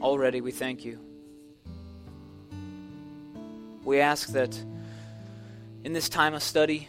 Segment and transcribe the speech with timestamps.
[0.00, 0.40] already.
[0.40, 0.98] We thank you.
[3.84, 4.56] We ask that
[5.84, 6.88] in this time of study,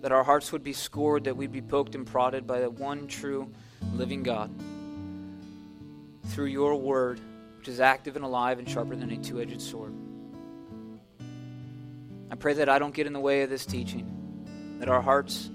[0.00, 3.06] that our hearts would be scored, that we'd be poked and prodded by the one
[3.06, 3.52] true
[3.94, 4.50] living God
[6.28, 7.20] through your word,
[7.58, 9.92] which is active and alive and sharper than a two edged sword.
[12.30, 15.50] I pray that I don't get in the way of this teaching, that our hearts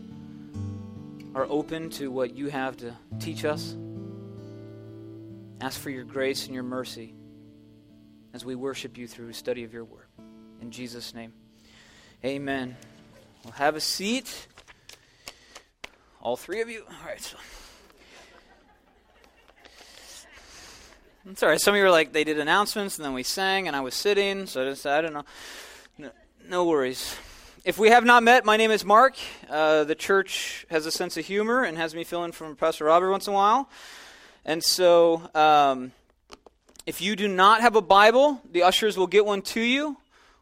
[1.33, 3.75] are open to what you have to teach us.
[5.65, 7.15] Ask for your grace and your mercy
[8.35, 10.05] as we worship you through study of your word.
[10.61, 11.33] In Jesus' name,
[12.23, 12.77] amen.
[13.43, 14.45] We'll have a seat.
[16.21, 16.83] All three of you?
[16.87, 17.19] All right.
[17.19, 17.37] So.
[21.41, 21.59] All right.
[21.59, 23.95] Some of you were like, they did announcements, and then we sang, and I was
[23.95, 25.25] sitting, so I, just, I don't know.
[25.97, 26.11] No,
[26.47, 27.15] no worries.
[27.63, 29.15] If we have not met, my name is Mark.
[29.49, 32.85] Uh, the church has a sense of humor and has me fill in from Pastor
[32.85, 33.67] Robert once in a while.
[34.47, 35.91] And so, um,
[36.85, 39.97] if you do not have a Bible, the ushers will get one to you.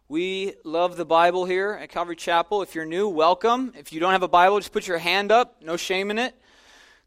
[0.09, 2.61] We love the Bible here at Calvary Chapel.
[2.61, 3.73] If you're new, welcome.
[3.77, 5.61] If you don't have a Bible, just put your hand up.
[5.63, 6.35] No shame in it.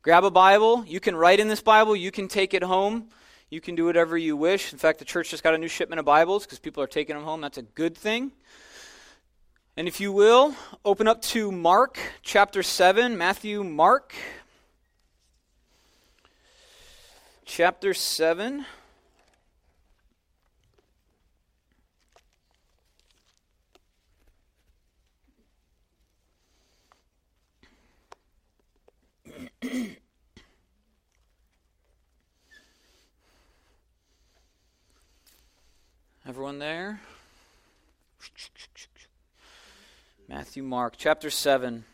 [0.01, 0.87] Grab a Bible.
[0.87, 1.95] You can write in this Bible.
[1.95, 3.09] You can take it home.
[3.51, 4.73] You can do whatever you wish.
[4.73, 7.15] In fact, the church just got a new shipment of Bibles because people are taking
[7.15, 7.43] them home.
[7.43, 8.33] That's a good thing.
[9.77, 14.15] And if you will, open up to Mark chapter 7, Matthew, Mark
[17.47, 18.67] chapter 7.
[36.29, 37.01] Everyone there?
[40.29, 41.85] Matthew, Mark, chapter 7.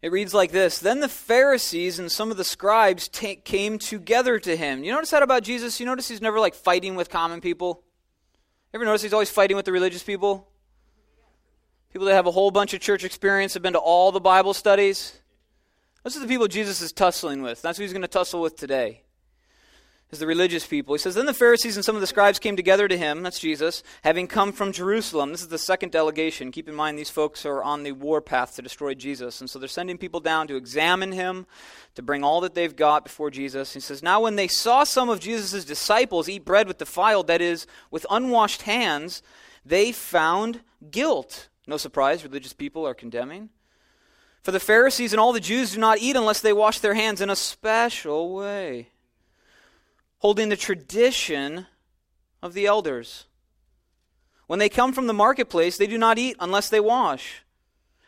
[0.00, 4.38] It reads like this Then the Pharisees and some of the scribes t- came together
[4.38, 4.84] to him.
[4.84, 5.80] You notice that about Jesus?
[5.80, 7.82] You notice he's never like fighting with common people?
[8.72, 10.48] Ever notice he's always fighting with the religious people?
[11.90, 14.52] People that have a whole bunch of church experience, have been to all the Bible
[14.52, 15.14] studies.
[16.04, 17.62] Those are the people Jesus is tussling with.
[17.62, 19.02] That's who he's going to tussle with today.
[20.10, 20.94] Is the religious people.
[20.94, 23.38] He says, Then the Pharisees and some of the scribes came together to him, that's
[23.38, 25.32] Jesus, having come from Jerusalem.
[25.32, 26.50] This is the second delegation.
[26.50, 29.42] Keep in mind, these folks are on the warpath to destroy Jesus.
[29.42, 31.46] And so they're sending people down to examine him,
[31.94, 33.74] to bring all that they've got before Jesus.
[33.74, 37.42] He says, Now when they saw some of Jesus' disciples eat bread with defiled, that
[37.42, 39.22] is, with unwashed hands,
[39.62, 41.48] they found guilt.
[41.66, 43.50] No surprise, religious people are condemning.
[44.42, 47.20] For the Pharisees and all the Jews do not eat unless they wash their hands
[47.20, 48.88] in a special way,
[50.18, 51.66] holding the tradition
[52.42, 53.26] of the elders.
[54.46, 57.44] When they come from the marketplace, they do not eat unless they wash.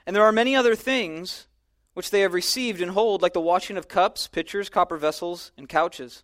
[0.07, 1.47] And there are many other things
[1.95, 5.69] which they have received and hold, like the washing of cups, pitchers, copper vessels, and
[5.69, 6.23] couches.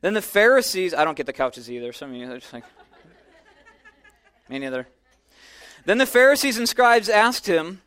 [0.00, 1.92] Then the Pharisees, I don't get the couches either.
[1.92, 2.64] Some of you are just like,
[4.48, 4.86] me neither.
[5.84, 7.80] Then the Pharisees and scribes asked him,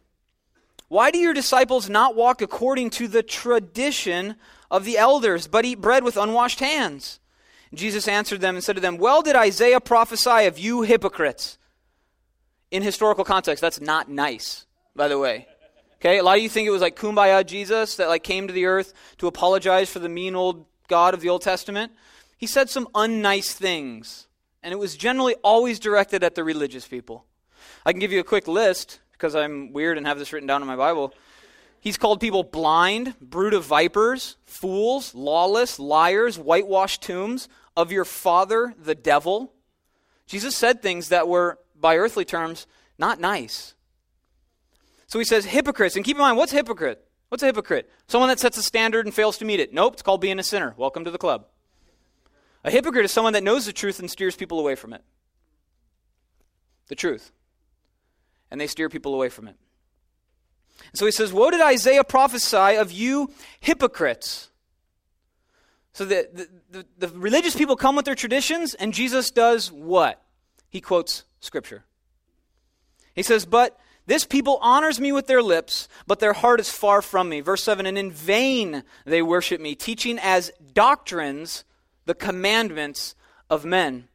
[0.88, 4.36] Why do your disciples not walk according to the tradition
[4.72, 7.20] of the elders, but eat bread with unwashed hands?
[7.74, 11.60] Jesus answered them and said to them, Well did Isaiah prophesy of you hypocrites.
[12.72, 14.66] In historical context, that's not nice,
[14.96, 15.48] by the way.
[15.98, 18.54] Okay, a lot of you think it was like kumbaya Jesus that like came to
[18.54, 21.92] the earth to apologize for the mean old God of the Old Testament.
[22.38, 24.28] He said some unnice things,
[24.64, 27.26] and it was generally always directed at the religious people.
[27.86, 30.62] I can give you a quick list because I'm weird and have this written down
[30.62, 31.14] in my Bible.
[31.82, 38.74] He's called people blind, brood of vipers, fools, lawless, liars, whitewashed tombs, of your father,
[38.78, 39.54] the devil.
[40.28, 43.76] Jesus said things that were, by earthly terms, not nice.
[45.08, 45.96] So he says hypocrites.
[45.96, 47.04] And keep in mind, what's hypocrite?
[47.30, 47.90] What's a hypocrite?
[48.08, 49.74] Someone that sets a standard and fails to meet it.
[49.74, 50.74] Nope, it's called being a sinner.
[50.78, 51.48] Welcome to the club.
[52.64, 55.04] A hypocrite is someone that knows the truth and steers people away from it.
[56.88, 57.32] The truth
[58.52, 59.56] and they steer people away from it.
[60.92, 64.50] And so he says, What did Isaiah prophesy of you hypocrites?
[65.94, 70.22] So the, the, the, the, religious people come with their traditions, and Jesus does what?
[70.70, 71.84] He quotes Scripture.
[73.14, 77.02] He says, But this people honors me with their lips, but their heart is far
[77.02, 77.42] from me.
[77.42, 81.64] Verse 7 And in vain they worship me, teaching as doctrines
[82.06, 83.16] the commandments
[83.50, 84.08] of men.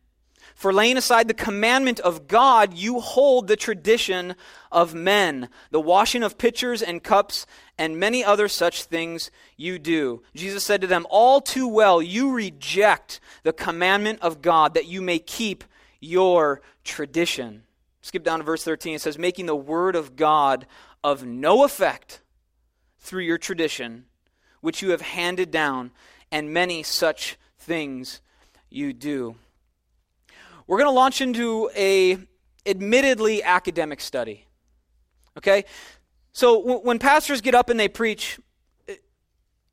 [0.57, 4.35] For laying aside the commandment of God, you hold the tradition
[4.73, 7.45] of men, the washing of pitchers and cups,
[7.77, 10.23] and many other such things you do.
[10.35, 15.03] Jesus said to them, All too well, you reject the commandment of God that you
[15.03, 15.63] may keep
[16.01, 17.65] your tradition.
[18.01, 18.95] Skip down to verse 13.
[18.95, 20.67] It says, Making the word of God
[21.05, 22.23] of no effect
[22.99, 24.07] through your tradition,
[24.63, 25.91] which you have handed down,
[26.33, 28.23] and many such things
[28.71, 29.37] you do.
[30.67, 32.19] We're going to launch into a
[32.67, 34.47] admittedly academic study.
[35.39, 35.65] Okay?
[36.33, 38.39] So w- when pastors get up and they preach,
[38.87, 39.03] it,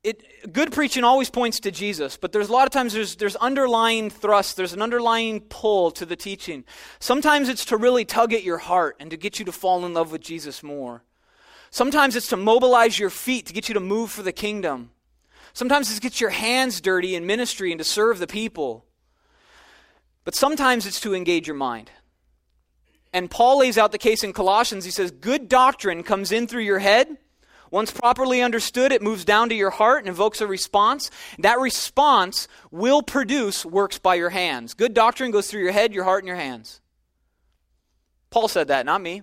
[0.04, 3.36] it, good preaching always points to Jesus, but there's a lot of times there's, there's
[3.36, 6.64] underlying thrust, there's an underlying pull to the teaching.
[7.00, 9.94] Sometimes it's to really tug at your heart and to get you to fall in
[9.94, 11.02] love with Jesus more.
[11.70, 14.90] Sometimes it's to mobilize your feet to get you to move for the kingdom.
[15.54, 18.84] Sometimes it's to get your hands dirty in ministry and to serve the people.
[20.24, 21.90] But sometimes it's to engage your mind.
[23.12, 24.84] And Paul lays out the case in Colossians.
[24.84, 27.16] He says, Good doctrine comes in through your head.
[27.70, 31.10] Once properly understood, it moves down to your heart and evokes a response.
[31.38, 34.74] That response will produce works by your hands.
[34.74, 36.80] Good doctrine goes through your head, your heart, and your hands.
[38.30, 39.22] Paul said that, not me.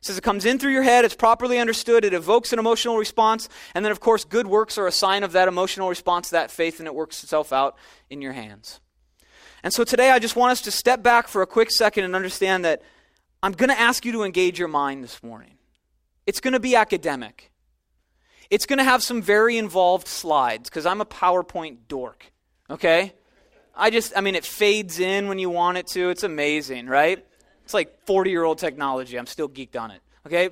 [0.00, 3.48] says it comes in through your head, it's properly understood, it evokes an emotional response,
[3.74, 6.78] and then, of course, good works are a sign of that emotional response, that faith,
[6.78, 7.76] and it works itself out
[8.10, 8.80] in your hands.
[9.64, 12.14] And so today I just want us to step back for a quick second and
[12.14, 12.82] understand that
[13.42, 15.56] I'm going to ask you to engage your mind this morning.
[16.26, 17.50] It's going to be academic.
[18.50, 22.30] It's going to have some very involved slides because I'm a PowerPoint dork.
[22.68, 23.14] Okay?
[23.74, 26.10] I just, I mean, it fades in when you want it to.
[26.10, 27.24] It's amazing, right?
[27.64, 29.18] It's like 40 year old technology.
[29.18, 30.02] I'm still geeked on it.
[30.26, 30.50] Okay?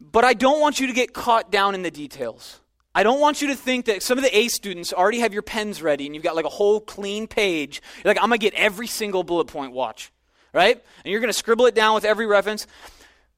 [0.00, 2.61] But I don't want you to get caught down in the details.
[2.94, 5.42] I don't want you to think that some of the A students already have your
[5.42, 7.80] pens ready and you've got like a whole clean page.
[8.04, 10.12] You're like, I'm going to get every single bullet point, watch.
[10.52, 10.82] Right?
[11.04, 12.66] And you're going to scribble it down with every reference.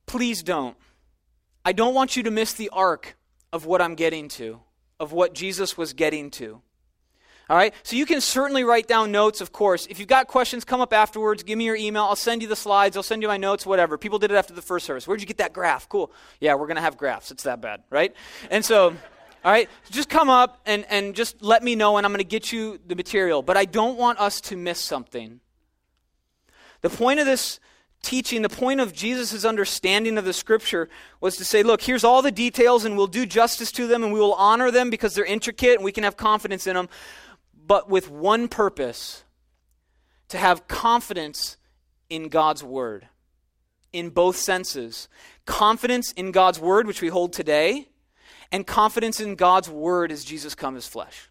[0.07, 0.77] Please don't.
[1.65, 3.17] I don't want you to miss the arc
[3.53, 4.61] of what I'm getting to,
[4.99, 6.61] of what Jesus was getting to.
[7.49, 7.73] All right?
[7.85, 9.87] So you can certainly write down notes, of course.
[9.87, 11.45] If you've got questions, come up afterwards.
[11.45, 12.03] Give me your email.
[12.03, 12.97] I'll send you the slides.
[12.97, 13.97] I'll send you my notes, whatever.
[13.97, 15.07] People did it after the first service.
[15.07, 15.89] Where'd you get that graph?
[15.89, 16.11] Cool.
[16.41, 17.31] Yeah, we're going to have graphs.
[17.31, 18.13] It's that bad, right?
[18.51, 18.97] And so.
[19.45, 19.69] All right?
[19.91, 22.79] Just come up and, and just let me know, and I'm going to get you
[22.87, 23.43] the material.
[23.43, 25.41] But I don't want us to miss something.
[26.81, 27.61] The point of this
[28.03, 30.89] teaching, the point of Jesus' understanding of the scripture
[31.21, 34.13] was to say, look, here's all the details, and we'll do justice to them, and
[34.13, 36.89] we will honor them because they're intricate, and we can have confidence in them,
[37.67, 39.25] but with one purpose
[40.29, 41.57] to have confidence
[42.11, 43.09] in God's word
[43.93, 45.09] in both senses
[45.47, 47.89] confidence in God's word, which we hold today
[48.55, 51.29] and confidence in God's word as Jesus come as flesh.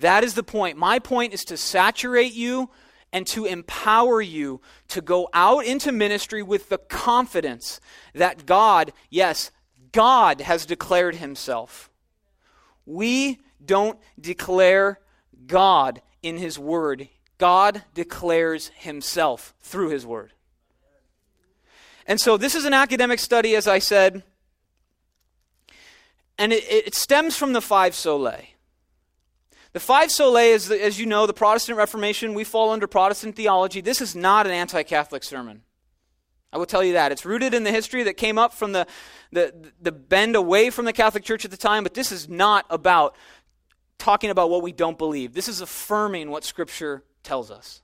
[0.00, 0.76] That is the point.
[0.76, 2.68] My point is to saturate you
[3.10, 7.80] and to empower you to go out into ministry with the confidence
[8.12, 9.50] that God, yes,
[9.92, 11.88] God has declared himself.
[12.84, 15.00] We don't declare
[15.46, 17.08] God in his word.
[17.38, 20.34] God declares himself through his word.
[22.06, 24.22] And so this is an academic study, as I said.
[26.38, 28.46] And it, it stems from the five solae.
[29.72, 32.34] The five solae is, the, as you know, the Protestant Reformation.
[32.34, 33.80] We fall under Protestant theology.
[33.80, 35.62] This is not an anti Catholic sermon.
[36.52, 37.12] I will tell you that.
[37.12, 38.86] It's rooted in the history that came up from the,
[39.32, 42.64] the, the bend away from the Catholic Church at the time, but this is not
[42.70, 43.14] about
[43.98, 45.34] talking about what we don't believe.
[45.34, 47.82] This is affirming what Scripture tells us.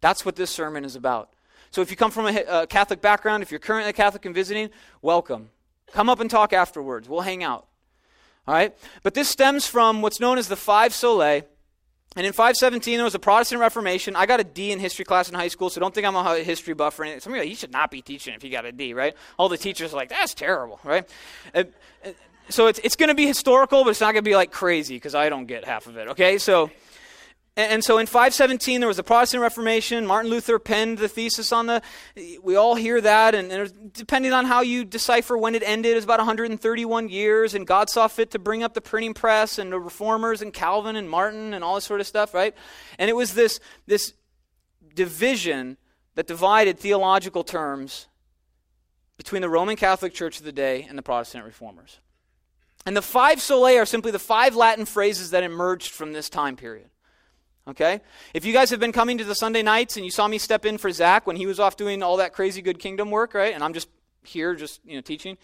[0.00, 1.30] That's what this sermon is about.
[1.70, 4.34] So if you come from a, a Catholic background, if you're currently a Catholic and
[4.34, 4.70] visiting,
[5.00, 5.50] welcome.
[5.92, 7.08] Come up and talk afterwards.
[7.08, 7.66] We'll hang out.
[8.46, 8.74] All right?
[9.02, 11.44] But this stems from what's known as the five solae.
[12.14, 14.16] And in 517, there was a Protestant Reformation.
[14.16, 16.38] I got a D in history class in high school, so don't think I'm a
[16.40, 17.20] history buff or anything.
[17.20, 19.14] Some of you, like, you should not be teaching if you got a D, right?
[19.38, 21.08] All the teachers are like, that's terrible, right?
[21.54, 21.64] Uh,
[22.04, 22.10] uh,
[22.50, 24.96] so it's, it's going to be historical, but it's not going to be like crazy
[24.96, 26.36] because I don't get half of it, okay?
[26.36, 26.70] So
[27.54, 30.06] and, so in 517, there was a Protestant Reformation.
[30.06, 31.82] Martin Luther penned the thesis on the.
[32.42, 35.96] We all hear that, and, and depending on how you decipher when it ended, it
[35.96, 37.54] was about 131 years.
[37.54, 40.96] And God saw fit to bring up the printing press and the reformers and Calvin
[40.96, 42.54] and Martin and all this sort of stuff, right?
[42.98, 44.14] And it was this this
[44.94, 45.76] division
[46.14, 48.06] that divided theological terms
[49.18, 52.00] between the Roman Catholic Church of the day and the Protestant reformers.
[52.86, 56.56] And the five solae are simply the five Latin phrases that emerged from this time
[56.56, 56.88] period.
[57.68, 58.00] Okay?
[58.34, 60.64] If you guys have been coming to the Sunday nights and you saw me step
[60.64, 63.54] in for Zach when he was off doing all that crazy good kingdom work, right?
[63.54, 63.88] And I'm just
[64.24, 65.36] here, just you know, teaching,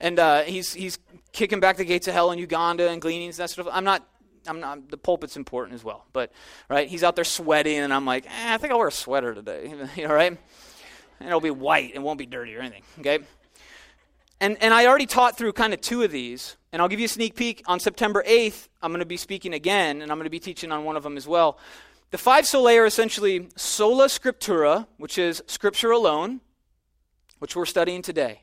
[0.00, 0.98] and uh, he's he's
[1.32, 3.74] kicking back the gates of hell in Uganda and gleanings and that sort of.
[3.74, 4.06] I'm not.
[4.46, 4.90] I'm not.
[4.90, 6.32] The pulpit's important as well, but
[6.68, 9.34] right, he's out there sweating, and I'm like, eh, I think I'll wear a sweater
[9.34, 10.36] today, you know, right?
[11.18, 12.82] And it'll be white, it won't be dirty or anything.
[13.00, 13.20] Okay.
[14.40, 17.06] And, and I already taught through kind of two of these, and I'll give you
[17.06, 17.62] a sneak peek.
[17.66, 20.72] On September 8th, I'm going to be speaking again, and I'm going to be teaching
[20.72, 21.58] on one of them as well.
[22.10, 26.40] The five solae are essentially sola scriptura, which is scripture alone,
[27.38, 28.42] which we're studying today.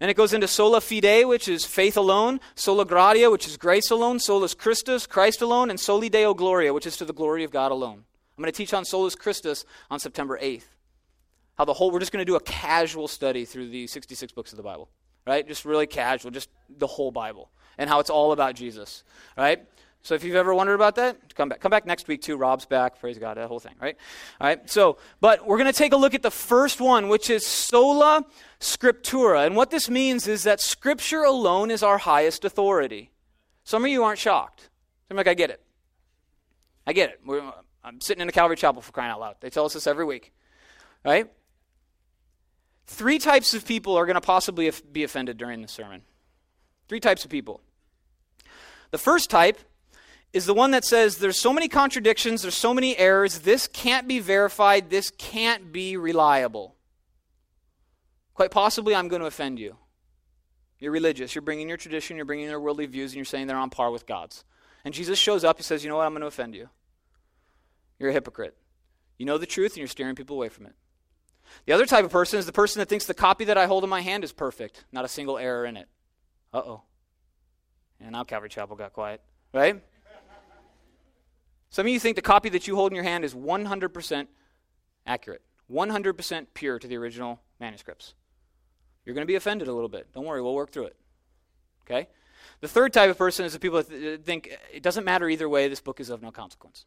[0.00, 3.90] Then it goes into sola fide, which is faith alone, sola gratia, which is grace
[3.90, 7.52] alone, solus Christus, Christ alone, and soli deo gloria, which is to the glory of
[7.52, 8.04] God alone.
[8.36, 10.64] I'm going to teach on solus Christus on September 8th.
[11.56, 14.52] How the whole, we're just going to do a casual study through the 66 books
[14.52, 14.88] of the Bible,
[15.26, 15.46] right?
[15.46, 19.04] Just really casual, just the whole Bible, and how it's all about Jesus,
[19.36, 19.64] right?
[20.04, 21.60] So if you've ever wondered about that, come back.
[21.60, 22.36] Come back next week too.
[22.36, 23.00] Rob's back.
[23.00, 23.38] Praise God.
[23.38, 23.96] That whole thing, right?
[24.38, 24.68] All right.
[24.68, 28.26] So, but we're going to take a look at the first one, which is sola
[28.60, 29.46] scriptura.
[29.46, 33.12] And what this means is that scripture alone is our highest authority.
[33.64, 34.68] Some of you aren't shocked.
[35.10, 35.62] I'm like, I get it.
[36.86, 37.20] I get it.
[37.24, 37.42] We're,
[37.82, 39.36] I'm sitting in a Calvary Chapel for crying out loud.
[39.40, 40.34] They tell us this every week,
[41.02, 41.30] right?
[42.86, 46.02] Three types of people are going to possibly be offended during the sermon.
[46.88, 47.60] Three types of people.
[48.90, 49.58] The first type
[50.32, 54.06] is the one that says there's so many contradictions, there's so many errors, this can't
[54.06, 56.74] be verified, this can't be reliable.
[58.34, 59.76] Quite possibly, I'm going to offend you.
[60.80, 63.56] You're religious, you're bringing your tradition, you're bringing your worldly views, and you're saying they're
[63.56, 64.44] on par with God's.
[64.84, 66.06] And Jesus shows up, he says, You know what?
[66.06, 66.68] I'm going to offend you.
[67.98, 68.56] You're a hypocrite.
[69.18, 70.74] You know the truth, and you're steering people away from it.
[71.66, 73.84] The other type of person is the person that thinks the copy that I hold
[73.84, 75.88] in my hand is perfect, not a single error in it.
[76.52, 76.82] Uh oh.
[78.00, 79.20] And now Calvary Chapel got quiet,
[79.52, 79.82] right?
[81.70, 84.26] Some of you think the copy that you hold in your hand is 100%
[85.06, 88.14] accurate, 100% pure to the original manuscripts.
[89.04, 90.12] You're going to be offended a little bit.
[90.14, 90.96] Don't worry, we'll work through it.
[91.82, 92.08] Okay?
[92.60, 95.68] The third type of person is the people that think it doesn't matter either way,
[95.68, 96.86] this book is of no consequence.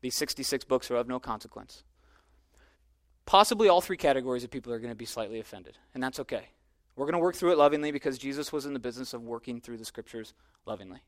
[0.00, 1.84] These 66 books are of no consequence.
[3.30, 6.48] Possibly all three categories of people are going to be slightly offended, and that's okay.
[6.96, 9.60] We're going to work through it lovingly because Jesus was in the business of working
[9.60, 10.34] through the scriptures
[10.66, 10.98] lovingly.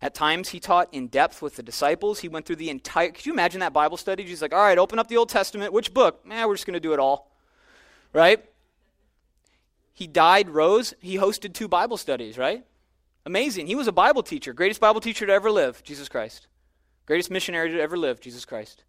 [0.00, 2.20] At times, he taught in depth with the disciples.
[2.20, 3.10] He went through the entire.
[3.10, 4.24] Could you imagine that Bible study?
[4.24, 5.74] Jesus like, all right, open up the Old Testament.
[5.74, 6.24] Which book?
[6.24, 7.30] Man, we're just going to do it all.
[8.14, 8.42] Right?
[9.92, 10.94] He died, rose.
[11.00, 12.64] He hosted two Bible studies, right?
[13.26, 13.66] Amazing.
[13.66, 14.54] He was a Bible teacher.
[14.54, 16.46] Greatest Bible teacher to ever live, Jesus Christ.
[17.04, 18.84] Greatest missionary to ever live, Jesus Christ.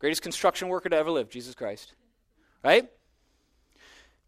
[0.00, 1.94] Greatest construction worker to ever live, Jesus Christ.
[2.64, 2.90] Right?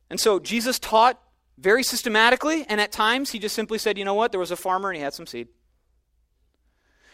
[0.09, 1.21] And so Jesus taught
[1.59, 4.31] very systematically, and at times he just simply said, you know what?
[4.31, 5.49] There was a farmer and he had some seed.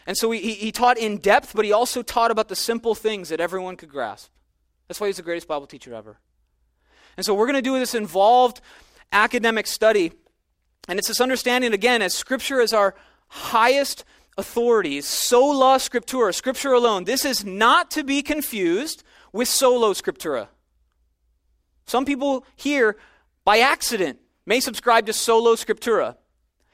[0.05, 3.29] And so he, he taught in depth, but he also taught about the simple things
[3.29, 4.29] that everyone could grasp.
[4.87, 6.17] That's why he's the greatest Bible teacher ever.
[7.15, 8.59] And so we're going to do this involved
[9.11, 10.11] academic study.
[10.87, 12.95] And it's this understanding, again, as Scripture is our
[13.27, 14.03] highest
[14.39, 17.03] authority, sola scriptura, Scripture alone.
[17.03, 20.47] This is not to be confused with solo scriptura.
[21.85, 22.97] Some people here,
[23.45, 26.15] by accident, may subscribe to solo scriptura.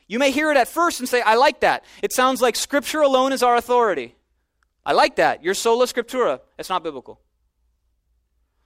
[0.07, 1.83] You may hear it at first and say, I like that.
[2.03, 4.15] It sounds like Scripture alone is our authority.
[4.85, 5.43] I like that.
[5.43, 6.41] Your sola scriptura.
[6.59, 7.19] It's not biblical.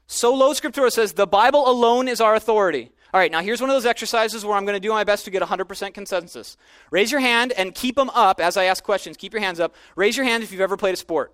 [0.07, 2.91] Solo scriptura says the Bible alone is our authority.
[3.11, 5.25] All right, now here's one of those exercises where I'm going to do my best
[5.25, 6.57] to get 100% consensus.
[6.91, 9.17] Raise your hand and keep them up as I ask questions.
[9.17, 9.73] Keep your hands up.
[9.95, 11.33] Raise your hand if you've ever played a sport.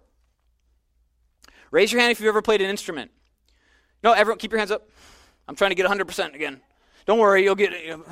[1.72, 3.12] Raise your hand if you've ever played an instrument.
[4.04, 4.90] No, everyone, keep your hands up.
[5.48, 6.62] I'm trying to get 100% again.
[7.06, 8.00] Don't worry, you'll get it.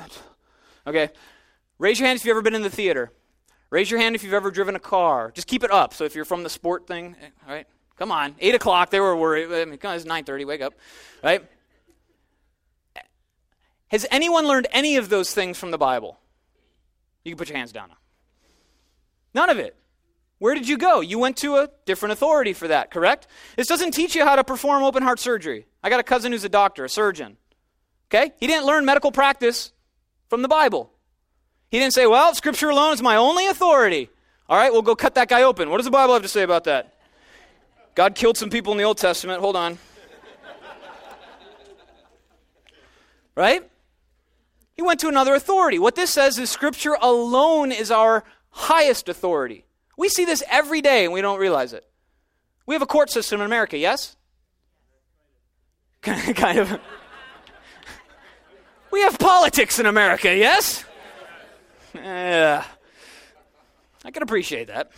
[0.86, 1.08] Okay.
[1.78, 3.10] Raise your hand if you've ever been in the theater.
[3.70, 5.32] Raise your hand if you've ever driven a car.
[5.34, 5.94] Just keep it up.
[5.94, 7.66] So if you're from the sport thing, eh, all right?
[7.96, 8.34] Come on.
[8.38, 9.46] 8 o'clock, they were worried.
[9.50, 10.74] I mean, it's 9.30, wake up.
[11.22, 11.42] Right?
[13.94, 16.18] Has anyone learned any of those things from the Bible?
[17.22, 17.96] You can put your hands down now.
[19.34, 19.76] None of it.
[20.40, 21.00] Where did you go?
[21.00, 23.28] You went to a different authority for that, correct?
[23.56, 25.68] This doesn't teach you how to perform open heart surgery.
[25.80, 27.36] I got a cousin who's a doctor, a surgeon.
[28.08, 28.32] Okay?
[28.40, 29.70] He didn't learn medical practice
[30.28, 30.90] from the Bible.
[31.70, 34.10] He didn't say, well, Scripture alone is my only authority.
[34.48, 35.70] All right, we'll go cut that guy open.
[35.70, 36.94] What does the Bible have to say about that?
[37.94, 39.40] God killed some people in the Old Testament.
[39.40, 39.78] Hold on.
[43.36, 43.70] right?
[44.74, 45.78] He went to another authority.
[45.78, 49.64] What this says is Scripture alone is our highest authority.
[49.96, 51.84] We see this every day and we don't realize it.
[52.66, 54.16] We have a court system in America, yes?
[56.02, 56.80] kind of.
[58.90, 60.84] we have politics in America, yes?
[61.94, 62.64] Yeah.
[64.04, 64.90] I can appreciate that.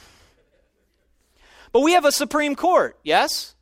[1.73, 3.55] But we have a Supreme Court, yes?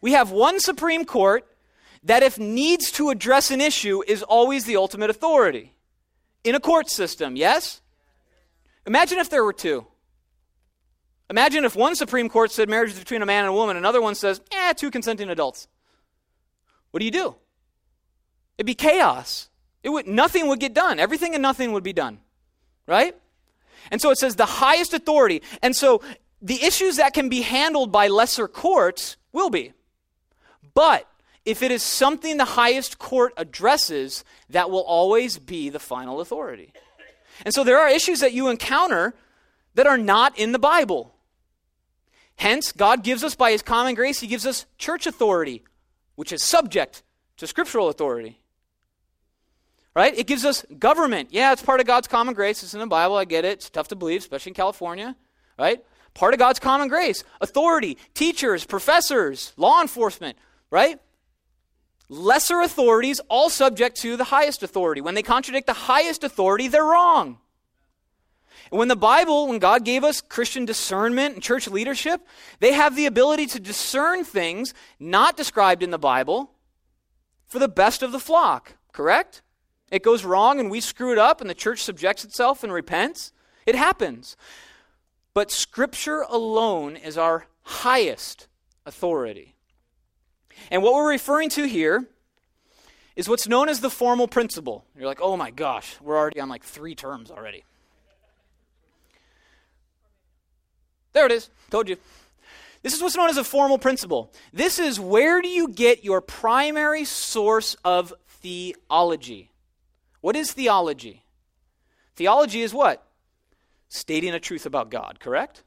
[0.00, 1.46] We have one Supreme Court
[2.04, 5.72] that, if needs to address an issue, is always the ultimate authority.
[6.44, 7.80] In a court system, yes?
[8.86, 9.86] Imagine if there were two.
[11.30, 14.02] Imagine if one Supreme Court said marriage is between a man and a woman, another
[14.02, 15.68] one says, eh, two consenting adults.
[16.90, 17.36] What do you do?
[18.58, 19.48] It'd be chaos.
[19.82, 20.98] It would, nothing would get done.
[20.98, 22.18] Everything and nothing would be done
[22.86, 23.16] right?
[23.90, 25.42] And so it says the highest authority.
[25.62, 26.02] And so
[26.40, 29.72] the issues that can be handled by lesser courts will be.
[30.74, 31.08] But
[31.44, 36.72] if it is something the highest court addresses, that will always be the final authority.
[37.44, 39.14] And so there are issues that you encounter
[39.74, 41.14] that are not in the Bible.
[42.36, 45.62] Hence, God gives us, by His common grace, He gives us church authority,
[46.14, 47.02] which is subject
[47.38, 48.38] to scriptural authority.
[49.94, 50.16] Right?
[50.16, 51.28] It gives us government.
[51.32, 52.62] Yeah, it's part of God's common grace.
[52.62, 53.16] It's in the Bible.
[53.16, 53.52] I get it.
[53.52, 55.16] It's tough to believe, especially in California.
[55.58, 55.84] Right?
[56.14, 57.24] Part of God's common grace.
[57.40, 60.38] Authority, teachers, professors, law enforcement.
[60.70, 60.98] Right?
[62.12, 65.00] Lesser authorities, all subject to the highest authority.
[65.00, 67.38] When they contradict the highest authority, they're wrong.
[68.70, 72.20] And when the Bible, when God gave us Christian discernment and church leadership,
[72.60, 76.50] they have the ability to discern things not described in the Bible
[77.46, 79.40] for the best of the flock, correct?
[79.90, 83.32] It goes wrong and we screw it up and the church subjects itself and repents.
[83.64, 84.36] It happens.
[85.32, 88.48] But Scripture alone is our highest
[88.84, 89.51] authority.
[90.70, 92.06] And what we're referring to here
[93.16, 94.84] is what's known as the formal principle.
[94.96, 97.64] You're like, oh my gosh, we're already on like three terms already.
[101.12, 101.50] There it is.
[101.70, 101.96] Told you.
[102.82, 104.32] This is what's known as a formal principle.
[104.52, 109.50] This is where do you get your primary source of theology?
[110.20, 111.22] What is theology?
[112.16, 113.06] Theology is what?
[113.88, 115.62] Stating a truth about God, correct?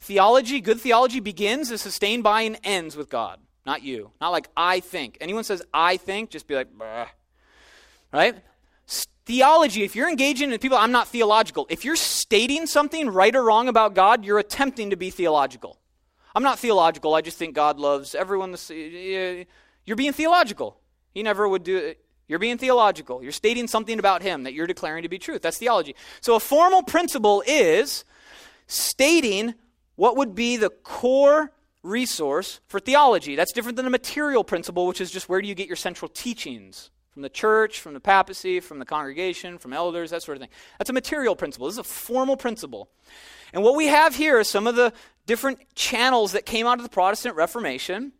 [0.00, 4.10] Theology, good theology begins, is sustained by, and ends with God, not you.
[4.18, 5.18] Not like I think.
[5.20, 6.68] Anyone says I think, just be like,
[8.10, 8.34] right?
[9.26, 11.66] Theology, if you're engaging in people, I'm not theological.
[11.68, 15.78] If you're stating something right or wrong about God, you're attempting to be theological.
[16.34, 17.14] I'm not theological.
[17.14, 18.56] I just think God loves everyone.
[18.70, 20.80] You're being theological.
[21.12, 22.02] He never would do it.
[22.26, 23.22] You're being theological.
[23.22, 25.42] You're stating something about him that you're declaring to be truth.
[25.42, 25.94] That's theology.
[26.22, 28.04] So a formal principle is
[28.66, 29.54] stating
[29.96, 33.36] what would be the core resource for theology.
[33.36, 36.08] That's different than a material principle, which is just where do you get your central
[36.08, 40.40] teachings from the church, from the papacy, from the congregation, from elders, that sort of
[40.40, 40.50] thing.
[40.78, 41.66] That's a material principle.
[41.66, 42.88] This is a formal principle.
[43.52, 44.92] And what we have here is some of the
[45.26, 48.12] different channels that came out of the Protestant Reformation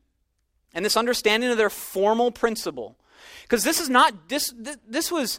[0.75, 2.97] and this understanding of their formal principle.
[3.43, 4.53] Because this is not, this,
[4.87, 5.39] this was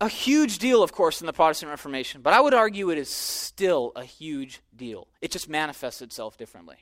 [0.00, 3.08] a huge deal, of course, in the Protestant Reformation, but I would argue it is
[3.08, 5.08] still a huge deal.
[5.22, 6.76] It just manifests itself differently.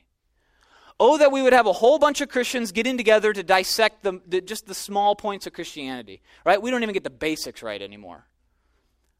[0.99, 4.21] Oh, that we would have a whole bunch of Christians getting together to dissect the,
[4.25, 6.61] the, just the small points of Christianity, right?
[6.61, 8.25] We don't even get the basics right anymore.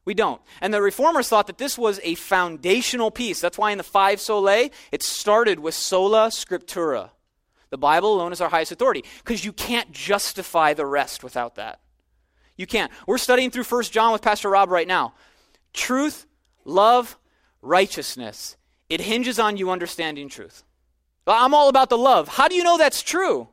[0.06, 0.40] We don't.
[0.60, 3.40] And the reformers thought that this was a foundational piece.
[3.40, 7.10] That's why in the five solae, it started with sola scriptura.
[7.70, 11.80] The Bible alone is our highest authority because you can't justify the rest without that.
[12.56, 12.90] You can't.
[13.06, 15.14] We're studying through First John with Pastor Rob right now.
[15.74, 16.26] Truth,
[16.64, 17.18] love,
[17.60, 18.56] righteousness.
[18.88, 20.62] It hinges on you understanding truth.
[21.26, 22.28] I'm all about the love.
[22.28, 23.48] How do you know that's true?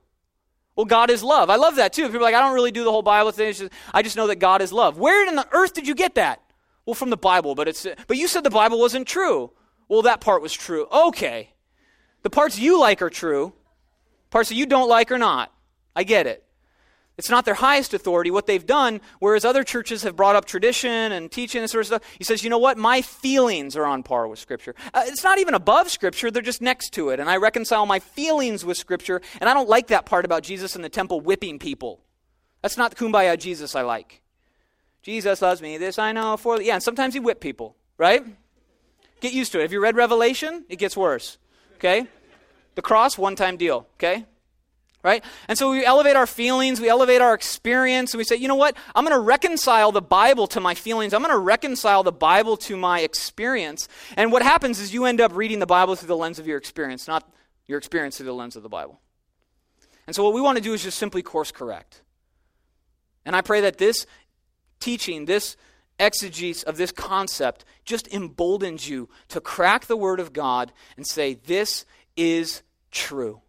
[0.75, 1.49] Well, God is love.
[1.49, 2.03] I love that too.
[2.03, 3.53] People are like, I don't really do the whole Bible thing.
[3.53, 4.97] Just, I just know that God is love.
[4.97, 6.41] Where in the earth did you get that?
[6.85, 9.51] Well, from the Bible, but it's but you said the Bible wasn't true.
[9.87, 10.87] Well, that part was true.
[10.91, 11.51] Okay.
[12.23, 13.53] The parts you like are true.
[14.29, 15.53] Parts that you don't like are not.
[15.95, 16.43] I get it.
[17.15, 18.31] It's not their highest authority.
[18.31, 21.87] What they've done, whereas other churches have brought up tradition and teaching and sort of
[21.87, 22.77] stuff, he says, you know what?
[22.77, 24.73] My feelings are on par with Scripture.
[24.93, 27.19] Uh, it's not even above Scripture, they're just next to it.
[27.19, 29.21] And I reconcile my feelings with Scripture.
[29.39, 32.01] And I don't like that part about Jesus in the temple whipping people.
[32.63, 34.21] That's not the kumbaya Jesus I like.
[35.03, 36.61] Jesus loves me, this I know for.
[36.61, 38.25] Yeah, and sometimes he whipped people, right?
[39.19, 39.63] Get used to it.
[39.63, 40.65] Have you read Revelation?
[40.69, 41.37] It gets worse,
[41.75, 42.07] okay?
[42.75, 44.25] The cross, one time deal, okay?
[45.03, 45.23] Right?
[45.49, 48.55] And so we elevate our feelings, we elevate our experience, and we say, you know
[48.55, 48.75] what?
[48.95, 51.13] I'm going to reconcile the Bible to my feelings.
[51.13, 53.89] I'm going to reconcile the Bible to my experience.
[54.15, 56.57] And what happens is you end up reading the Bible through the lens of your
[56.57, 57.29] experience, not
[57.67, 59.01] your experience through the lens of the Bible.
[60.07, 62.01] And so what we want to do is just simply course correct.
[63.25, 64.05] And I pray that this
[64.79, 65.57] teaching, this
[65.99, 71.35] exegesis of this concept just emboldens you to crack the Word of God and say,
[71.35, 71.85] this
[72.15, 73.41] is true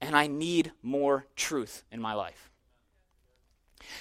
[0.00, 2.50] and I need more truth in my life.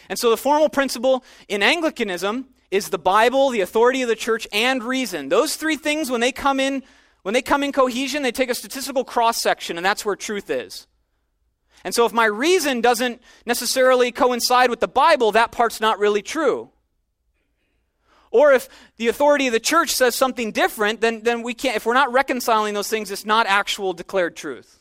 [0.10, 4.48] And so the formal principle in Anglicanism is the Bible, the authority of the church,
[4.52, 5.30] and reason.
[5.30, 6.84] Those three things, when they come in,
[7.22, 10.50] when they come in cohesion, they take a statistical cross section, and that's where truth
[10.50, 10.88] is.
[11.84, 16.24] And so if my reason doesn't necessarily coincide with the Bible, that part's not really
[16.24, 16.70] true.
[18.32, 21.86] Or if the authority of the church says something different, then, then we can't, if
[21.86, 24.80] we're not reconciling those things, it's not actual declared truth.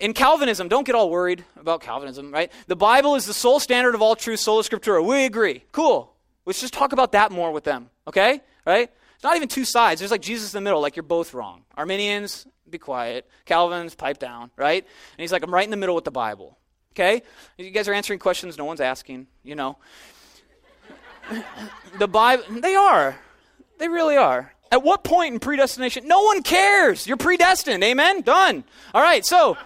[0.00, 2.50] In Calvinism, don't get all worried about Calvinism, right?
[2.66, 5.04] The Bible is the sole standard of all truth, sola scriptura.
[5.04, 5.62] We agree.
[5.72, 6.10] Cool.
[6.46, 8.40] Let's just talk about that more with them, okay?
[8.66, 8.90] Right?
[9.14, 10.00] It's not even two sides.
[10.00, 11.64] There's like Jesus in the middle, like you're both wrong.
[11.76, 13.28] Arminians, be quiet.
[13.44, 14.82] Calvin's, pipe down, right?
[14.82, 16.56] And he's like, I'm right in the middle with the Bible.
[16.94, 17.22] Okay?
[17.58, 19.76] You guys are answering questions no one's asking, you know.
[21.98, 23.18] the Bible, they are.
[23.78, 24.52] They really are.
[24.72, 26.08] At what point in predestination?
[26.08, 27.06] No one cares.
[27.06, 27.82] You're predestined.
[27.84, 28.22] Amen?
[28.22, 28.64] Done.
[28.94, 29.58] All right, so.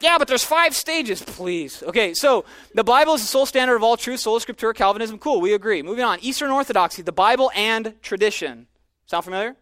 [0.00, 1.82] Yeah, but there's five stages, please.
[1.82, 5.18] Okay, so the Bible is the sole standard of all truth, sola scriptura, Calvinism.
[5.18, 5.82] Cool, we agree.
[5.82, 6.18] Moving on.
[6.20, 8.66] Eastern Orthodoxy, the Bible and tradition.
[9.06, 9.56] Sound familiar?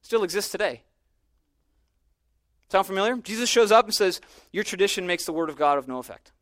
[0.00, 0.82] Still exists today.
[2.70, 3.16] Sound familiar?
[3.18, 6.32] Jesus shows up and says, Your tradition makes the word of God of no effect.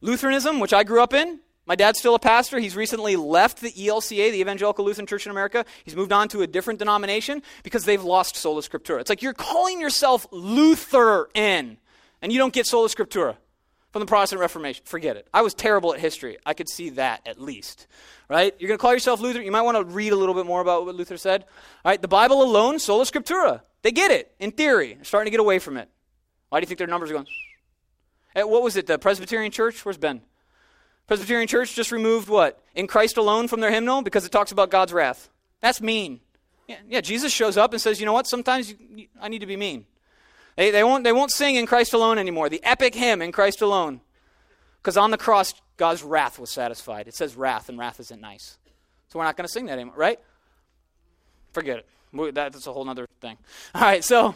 [0.00, 2.58] Lutheranism, which I grew up in, my dad's still a pastor.
[2.58, 5.64] He's recently left the ELCA, the Evangelical Lutheran Church in America.
[5.84, 9.00] He's moved on to a different denomination because they've lost sola scriptura.
[9.00, 11.78] It's like you're calling yourself Lutheran
[12.22, 13.36] and you don't get sola scriptura
[13.92, 14.84] from the Protestant Reformation.
[14.84, 15.26] Forget it.
[15.32, 16.38] I was terrible at history.
[16.46, 17.86] I could see that at least.
[18.28, 18.54] Right?
[18.58, 19.40] You're going to call yourself Luther.
[19.40, 21.42] You might want to read a little bit more about what Luther said.
[21.84, 22.00] All right?
[22.00, 23.62] The Bible alone, sola scriptura.
[23.82, 24.94] They get it in theory.
[24.94, 25.88] They're starting to get away from it.
[26.48, 27.26] Why do you think their numbers are going?
[28.34, 28.86] What was it?
[28.86, 29.84] The Presbyterian Church?
[29.84, 30.22] Where's Ben?
[31.06, 32.62] Presbyterian Church just removed what?
[32.74, 35.30] In Christ alone from their hymnal because it talks about God's wrath.
[35.60, 36.20] That's mean.
[36.66, 38.26] Yeah, yeah Jesus shows up and says, you know what?
[38.26, 39.86] Sometimes you, I need to be mean.
[40.56, 42.48] They, they, won't, they won't sing in Christ alone anymore.
[42.48, 44.00] The epic hymn in Christ alone.
[44.82, 47.08] Because on the cross, God's wrath was satisfied.
[47.08, 48.56] It says wrath, and wrath isn't nice.
[49.08, 50.18] So we're not going to sing that anymore, right?
[51.52, 52.34] Forget it.
[52.34, 53.36] That's a whole other thing.
[53.74, 54.34] All right, so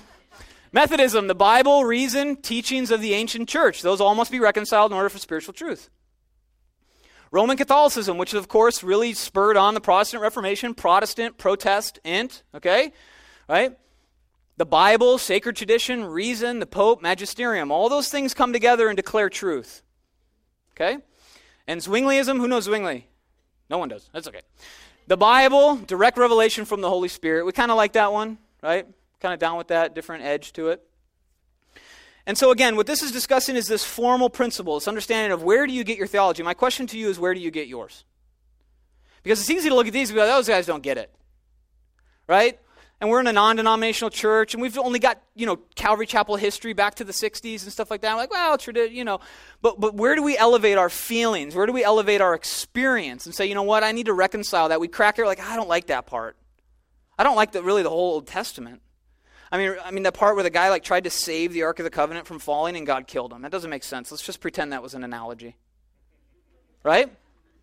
[0.73, 3.83] Methodism, the Bible, reason, teachings of the ancient church.
[3.83, 5.89] Those all must be reconciled in order for spiritual truth.
[7.31, 12.93] Roman Catholicism, which of course really spurred on the Protestant Reformation, Protestant, protest, int, okay?
[13.49, 13.77] Right?
[14.57, 19.31] The Bible, sacred tradition, reason, the Pope, magisterium, all those things come together and declare
[19.31, 19.83] truth.
[20.75, 20.99] Okay?
[21.67, 23.07] And Zwingliism, who knows Zwingli?
[23.69, 24.11] No one does.
[24.13, 24.43] That's okay.
[25.07, 27.47] The Bible, direct revelation from the Holy Spirit.
[27.47, 28.87] We kind of like that one, right?
[29.21, 30.83] Kind of down with that, different edge to it.
[32.27, 35.67] And so, again, what this is discussing is this formal principle, this understanding of where
[35.67, 36.43] do you get your theology.
[36.43, 38.05] My question to you is where do you get yours?
[39.23, 40.99] Because it's easy to look at these and be like, oh, those guys don't get
[40.99, 41.13] it.
[42.27, 42.59] Right?
[43.01, 46.37] And we're in a non denominational church, and we've only got, you know, Calvary Chapel
[46.37, 48.11] history back to the 60s and stuff like that.
[48.11, 49.21] I'm like, well, tradi- you know.
[49.63, 51.55] But, but where do we elevate our feelings?
[51.55, 54.69] Where do we elevate our experience and say, you know what, I need to reconcile
[54.69, 54.81] that?
[54.81, 56.37] We crack it, like, I don't like that part.
[57.19, 58.83] I don't like the, really the whole Old Testament.
[59.53, 61.81] I mean, I mean, the part where the guy like tried to save the Ark
[61.81, 63.43] of the Covenant from falling and God killed him.
[63.43, 64.11] That doesn't make sense.
[64.11, 65.57] Let's just pretend that was an analogy.
[66.85, 67.11] Right?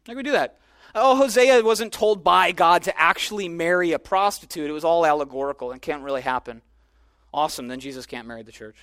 [0.08, 0.60] Like we do that.
[0.94, 4.70] Oh, Hosea wasn't told by God to actually marry a prostitute.
[4.70, 6.62] It was all allegorical and can't really happen.
[7.34, 7.68] Awesome.
[7.68, 8.78] Then Jesus can't marry the church.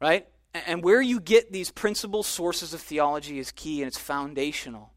[0.00, 0.28] Right?
[0.66, 4.92] And where you get these principal sources of theology is key and it's foundational.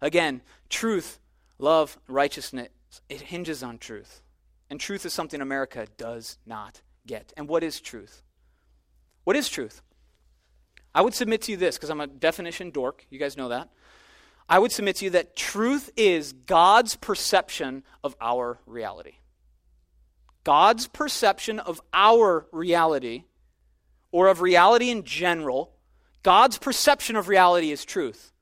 [0.00, 1.18] Again, truth,
[1.58, 2.68] love, righteousness,
[3.08, 4.22] it hinges on truth.
[4.70, 7.32] And truth is something America does not get.
[7.36, 8.22] And what is truth?
[9.24, 9.82] What is truth?
[10.94, 13.06] I would submit to you this, because I'm a definition dork.
[13.10, 13.68] You guys know that.
[14.48, 19.14] I would submit to you that truth is God's perception of our reality.
[20.44, 23.24] God's perception of our reality,
[24.12, 25.72] or of reality in general,
[26.22, 28.32] God's perception of reality is truth.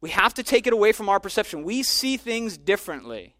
[0.00, 1.64] We have to take it away from our perception.
[1.64, 3.34] We see things differently.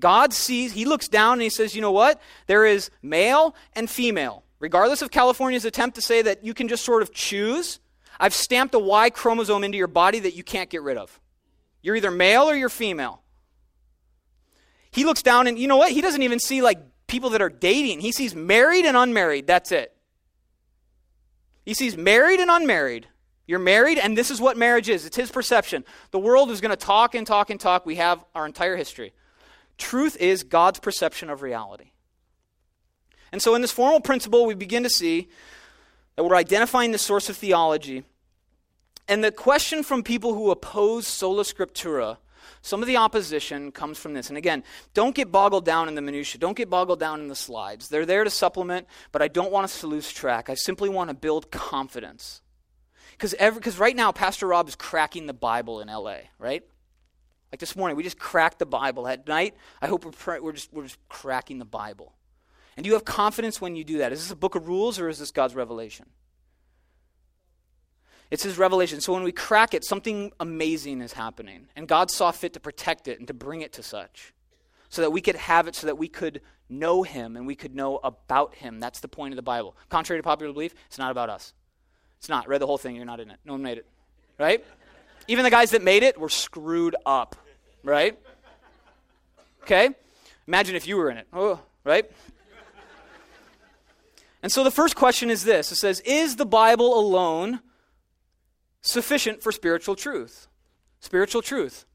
[0.00, 2.20] God sees, he looks down and he says, you know what?
[2.46, 4.44] There is male and female.
[4.58, 7.78] Regardless of California's attempt to say that you can just sort of choose,
[8.18, 11.20] I've stamped a Y chromosome into your body that you can't get rid of.
[11.82, 13.22] You're either male or you're female.
[14.90, 15.92] He looks down and you know what?
[15.92, 18.00] He doesn't even see like people that are dating.
[18.00, 19.46] He sees married and unmarried.
[19.46, 19.94] That's it.
[21.64, 23.06] He sees married and unmarried.
[23.46, 25.04] You're married, and this is what marriage is.
[25.04, 25.84] It's his perception.
[26.12, 27.84] The world is going to talk and talk and talk.
[27.84, 29.12] We have our entire history.
[29.80, 31.90] Truth is God's perception of reality.
[33.32, 35.28] And so, in this formal principle, we begin to see
[36.14, 38.04] that we're identifying the source of theology.
[39.08, 42.18] And the question from people who oppose sola scriptura,
[42.60, 44.28] some of the opposition comes from this.
[44.28, 44.62] And again,
[44.92, 46.38] don't get boggled down in the minutiae.
[46.38, 47.88] Don't get boggled down in the slides.
[47.88, 50.50] They're there to supplement, but I don't want us to lose track.
[50.50, 52.42] I simply want to build confidence.
[53.18, 56.62] Because right now, Pastor Rob is cracking the Bible in LA, right?
[57.52, 59.08] Like this morning, we just cracked the Bible.
[59.08, 62.14] At night, I hope we're, we're, just, we're just cracking the Bible.
[62.76, 64.12] And do you have confidence when you do that?
[64.12, 66.06] Is this a book of rules or is this God's revelation?
[68.30, 69.00] It's his revelation.
[69.00, 71.66] So when we crack it, something amazing is happening.
[71.74, 74.32] And God saw fit to protect it and to bring it to such.
[74.88, 77.74] So that we could have it, so that we could know him and we could
[77.74, 78.78] know about him.
[78.78, 79.76] That's the point of the Bible.
[79.88, 81.52] Contrary to popular belief, it's not about us.
[82.18, 82.48] It's not.
[82.48, 83.38] Read the whole thing, you're not in it.
[83.44, 83.86] No one made it.
[84.38, 84.64] Right?
[85.28, 87.36] Even the guys that made it were screwed up,
[87.82, 88.18] right?
[89.62, 89.90] Okay?
[90.46, 91.28] Imagine if you were in it.
[91.32, 92.10] Oh, right?
[94.42, 97.60] And so the first question is this it says, Is the Bible alone
[98.80, 100.48] sufficient for spiritual truth?
[101.00, 101.86] Spiritual truth.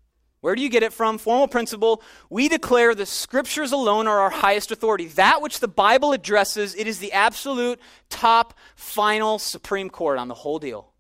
[0.42, 1.18] Where do you get it from?
[1.18, 2.04] Formal principle.
[2.30, 5.08] We declare the scriptures alone are our highest authority.
[5.08, 10.36] That which the Bible addresses, it is the absolute top, final, supreme court on the
[10.36, 10.92] whole deal.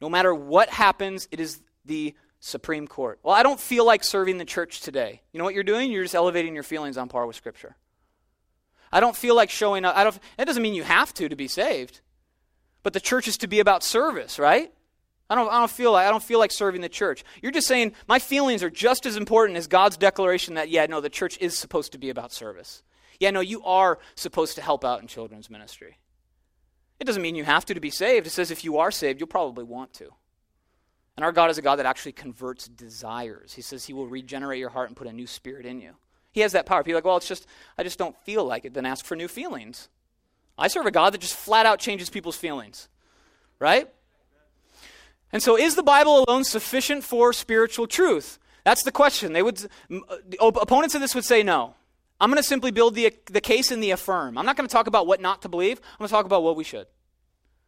[0.00, 3.18] No matter what happens, it is the Supreme Court.
[3.22, 5.22] Well, I don't feel like serving the church today.
[5.32, 5.92] You know what you're doing?
[5.92, 7.76] You're just elevating your feelings on par with Scripture.
[8.90, 9.96] I don't feel like showing up.
[9.96, 12.00] I don't, that doesn't mean you have to to be saved.
[12.82, 14.72] But the church is to be about service, right?
[15.28, 17.22] I don't, I don't feel like I don't feel like serving the church.
[17.40, 21.00] You're just saying my feelings are just as important as God's declaration that yeah, no,
[21.00, 22.82] the church is supposed to be about service.
[23.20, 25.98] Yeah, no, you are supposed to help out in children's ministry.
[27.00, 28.26] It doesn't mean you have to to be saved.
[28.26, 30.12] It says if you are saved, you'll probably want to.
[31.16, 33.54] And our God is a God that actually converts desires.
[33.54, 35.94] He says he will regenerate your heart and put a new spirit in you.
[36.32, 36.82] He has that power.
[36.84, 38.74] People are like, well, it's just I just don't feel like it.
[38.74, 39.88] Then ask for new feelings.
[40.56, 42.88] I serve a God that just flat out changes people's feelings.
[43.58, 43.88] Right?
[45.32, 48.38] And so, is the Bible alone sufficient for spiritual truth?
[48.64, 49.32] That's the question.
[49.32, 51.74] They would, uh, opponents of this would say no.
[52.20, 54.36] I'm going to simply build the, the case in the affirm.
[54.36, 55.78] I'm not going to talk about what not to believe.
[55.78, 56.86] I'm going to talk about what we should.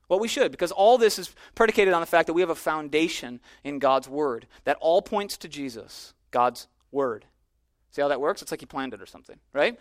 [0.09, 2.55] What we should, because all this is predicated on the fact that we have a
[2.55, 7.25] foundation in God's Word that all points to Jesus, God's Word.
[7.93, 8.43] See how that works?
[8.43, 9.79] It's like He planned it or something, right?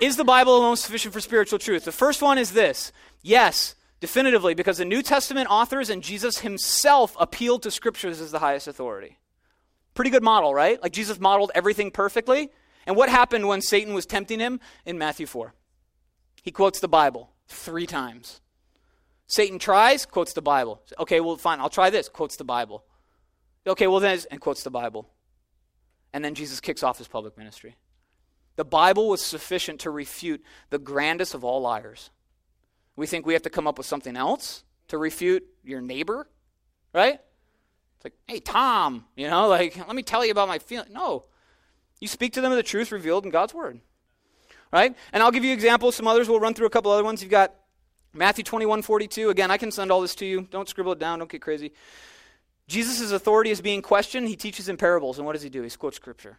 [0.00, 1.84] is the Bible alone sufficient for spiritual truth?
[1.84, 7.14] The first one is this yes, definitively because the New Testament authors and Jesus himself
[7.20, 9.18] appealed to scriptures as the highest authority.
[9.94, 10.82] Pretty good model, right?
[10.82, 12.50] Like Jesus modeled everything perfectly.
[12.86, 15.54] And what happened when Satan was tempting him in Matthew 4?
[16.42, 18.40] He quotes the Bible three times.
[19.26, 20.82] Satan tries, quotes the Bible.
[20.98, 22.84] Okay, well, fine, I'll try this, quotes the Bible.
[23.66, 25.08] Okay, well, then, and quotes the Bible.
[26.12, 27.76] And then Jesus kicks off his public ministry.
[28.56, 32.10] The Bible was sufficient to refute the grandest of all liars
[32.96, 36.28] we think we have to come up with something else to refute your neighbor,
[36.92, 37.18] right?
[37.96, 40.92] It's like, hey, Tom, you know, like, let me tell you about my feeling.
[40.92, 41.24] No.
[42.02, 43.78] You speak to them of the truth revealed in God's word,
[44.72, 44.92] right?
[45.12, 45.94] And I'll give you examples.
[45.94, 46.28] Some others.
[46.28, 47.22] We'll run through a couple other ones.
[47.22, 47.54] You've got
[48.12, 49.30] Matthew 21, 42.
[49.30, 50.48] Again, I can send all this to you.
[50.50, 51.20] Don't scribble it down.
[51.20, 51.70] Don't get crazy.
[52.66, 54.26] Jesus' authority is being questioned.
[54.26, 55.18] He teaches in parables.
[55.18, 55.62] And what does he do?
[55.62, 56.38] He quotes scripture.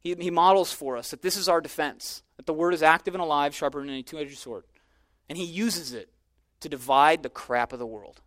[0.00, 3.14] He, he models for us that this is our defense, that the word is active
[3.14, 4.64] and alive, sharper than any two edged sword.
[5.28, 6.10] And he uses it
[6.58, 8.20] to divide the crap of the world.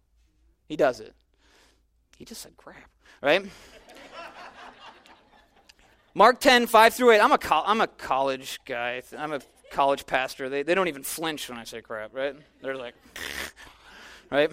[0.69, 1.13] He does it.
[2.15, 2.89] He just said crap,
[3.21, 3.45] right?
[6.17, 7.19] Mark 10, 5 through 8.
[7.19, 9.01] I'm a, co- I'm a college guy.
[9.17, 10.47] I'm a college pastor.
[10.47, 12.33] They, they don't even flinch when I say crap, right?
[12.61, 12.95] They're like,
[14.31, 14.49] right?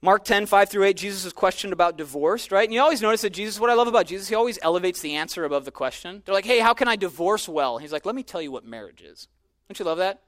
[0.00, 2.62] Mark 10, 5 through 8, Jesus is questioned about divorce, right?
[2.62, 5.16] And you always notice that Jesus, what I love about Jesus, he always elevates the
[5.16, 6.22] answer above the question.
[6.24, 7.78] They're like, hey, how can I divorce well?
[7.78, 9.26] He's like, let me tell you what marriage is.
[9.68, 10.22] Don't you love that?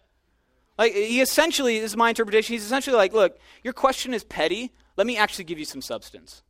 [0.76, 4.72] Like, he essentially, is my interpretation, he's essentially like, look, your question is petty.
[4.96, 6.42] Let me actually give you some substance.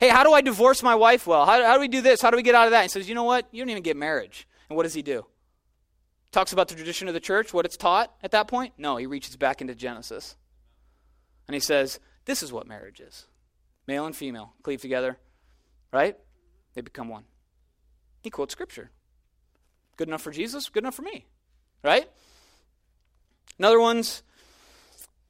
[0.00, 1.46] Hey, how do I divorce my wife well?
[1.46, 2.20] How, how do we do this?
[2.20, 2.82] How do we get out of that?
[2.82, 3.46] He says, you know what?
[3.52, 4.46] You don't even get marriage.
[4.68, 5.26] And what does he do?
[6.32, 8.74] Talks about the tradition of the church, what it's taught at that point?
[8.76, 10.36] No, he reaches back into Genesis.
[11.46, 13.26] And he says, this is what marriage is
[13.86, 15.18] male and female cleave together,
[15.92, 16.16] right?
[16.74, 17.24] They become one.
[18.22, 18.90] He quotes scripture.
[19.96, 21.26] Good enough for Jesus, good enough for me,
[21.82, 22.08] right?
[23.58, 24.22] Another one's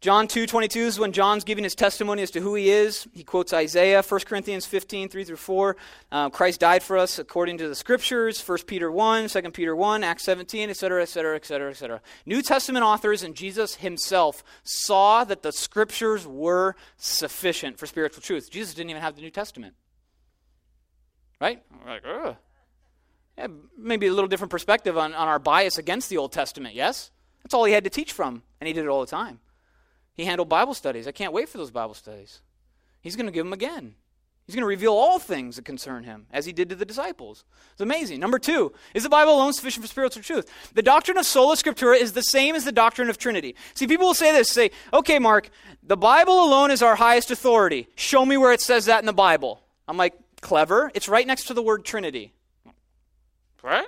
[0.05, 3.09] John 2 22 is when John's giving his testimony as to who he is.
[3.15, 5.77] He quotes Isaiah, 1 Corinthians 15, 3 through 4.
[6.13, 10.05] Uh, Christ died for us according to the scriptures, 1 Peter 1, 2 Peter 1,
[10.05, 12.01] Acts 17, etc., etc., etc., etc.
[12.27, 18.51] New Testament authors and Jesus himself saw that the scriptures were sufficient for spiritual truth.
[18.51, 19.73] Jesus didn't even have the New Testament.
[21.41, 21.63] Right?
[21.83, 22.37] We're like, ugh.
[23.39, 23.47] Yeah,
[23.79, 27.11] maybe a little different perspective on, on our bias against the Old Testament, yes?
[27.43, 29.41] That's all he had to teach from, and he did it all the time.
[30.15, 31.07] He handled Bible studies.
[31.07, 32.41] I can't wait for those Bible studies.
[33.01, 33.97] He's going to give them again.
[34.47, 37.45] He's going to reveal all things that concern him, as he did to the disciples.
[37.73, 38.21] It's amazing.
[38.21, 40.51] Number two, is the Bible alone sufficient for spiritual truth?
[40.75, 43.57] The doctrine of sola scriptura is the same as the doctrine of Trinity.
[43.73, 45.49] See, people will say this say, okay, Mark,
[45.83, 47.89] the Bible alone is our highest authority.
[47.95, 49.63] Show me where it says that in the Bible.
[49.89, 50.91] I'm like, clever.
[50.95, 52.35] It's right next to the word Trinity.
[53.63, 53.87] Right?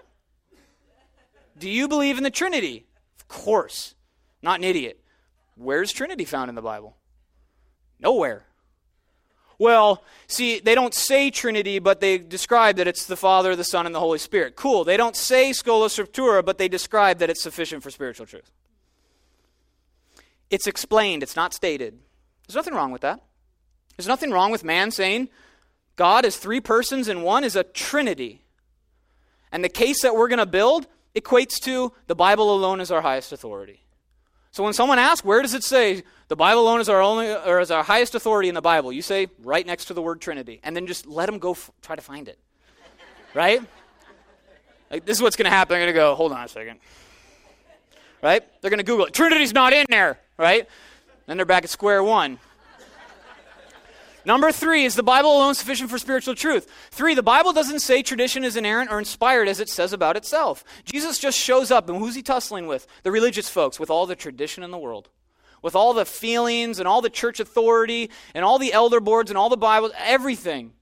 [1.58, 2.86] Do you believe in the Trinity?
[3.20, 3.94] Of course.
[4.40, 5.02] Not an idiot.
[5.56, 6.96] Where's Trinity found in the Bible?
[7.98, 8.44] Nowhere.
[9.58, 13.86] Well, see, they don't say Trinity, but they describe that it's the Father, the Son,
[13.86, 14.54] and the Holy Spirit.
[14.54, 14.84] Cool.
[14.84, 18.50] They don't say Sola Scriptura, but they describe that it's sufficient for spiritual truth.
[20.50, 21.98] It's explained, it's not stated.
[22.46, 23.20] There's nothing wrong with that.
[23.96, 25.30] There's nothing wrong with man saying,
[25.96, 28.42] God is three persons and one is a trinity.
[29.50, 33.00] And the case that we're going to build equates to the Bible alone is our
[33.00, 33.85] highest authority.
[34.56, 37.60] So when someone asks, where does it say the Bible alone is our only or
[37.60, 38.90] is our highest authority in the Bible?
[38.90, 41.70] You say right next to the word Trinity, and then just let them go f-
[41.82, 42.38] try to find it.
[43.34, 43.60] right?
[44.90, 45.74] Like, this is what's going to happen.
[45.74, 46.80] They're going to go, hold on a second.
[48.22, 48.42] Right?
[48.62, 49.12] They're going to Google it.
[49.12, 50.18] Trinity's not in there.
[50.38, 50.66] Right?
[51.26, 52.38] Then they're back at square one.
[54.26, 56.68] Number three, is the Bible alone sufficient for spiritual truth?
[56.90, 60.64] Three, the Bible doesn't say tradition is inerrant or inspired as it says about itself.
[60.84, 62.88] Jesus just shows up, and who's he tussling with?
[63.04, 65.10] The religious folks, with all the tradition in the world,
[65.62, 69.38] with all the feelings and all the church authority and all the elder boards and
[69.38, 70.72] all the Bibles, everything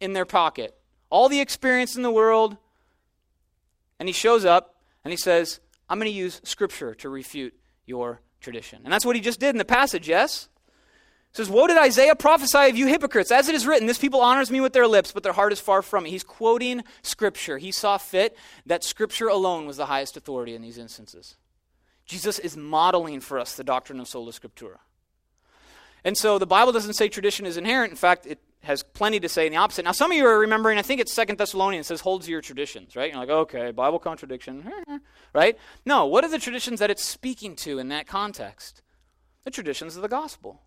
[0.00, 0.74] in their pocket,
[1.10, 2.56] all the experience in the world.
[4.00, 8.22] And he shows up and he says, I'm going to use Scripture to refute your
[8.40, 8.80] tradition.
[8.82, 10.48] And that's what he just did in the passage, yes?
[11.34, 13.32] Says, Woe did Isaiah prophesy of you hypocrites?
[13.32, 15.58] As it is written, this people honors me with their lips, but their heart is
[15.58, 16.10] far from me.
[16.10, 17.58] He's quoting Scripture.
[17.58, 21.36] He saw fit that Scripture alone was the highest authority in these instances.
[22.06, 24.78] Jesus is modeling for us the doctrine of sola scriptura.
[26.04, 27.90] And so the Bible doesn't say tradition is inerrant.
[27.90, 29.84] In fact, it has plenty to say in the opposite.
[29.84, 32.94] Now, some of you are remembering, I think it's Second Thessalonians says, holds your traditions,
[32.94, 33.10] right?
[33.10, 34.70] You're like, okay, Bible contradiction,
[35.32, 35.58] right?
[35.84, 38.82] No, what are the traditions that it's speaking to in that context?
[39.44, 40.60] The traditions of the gospel.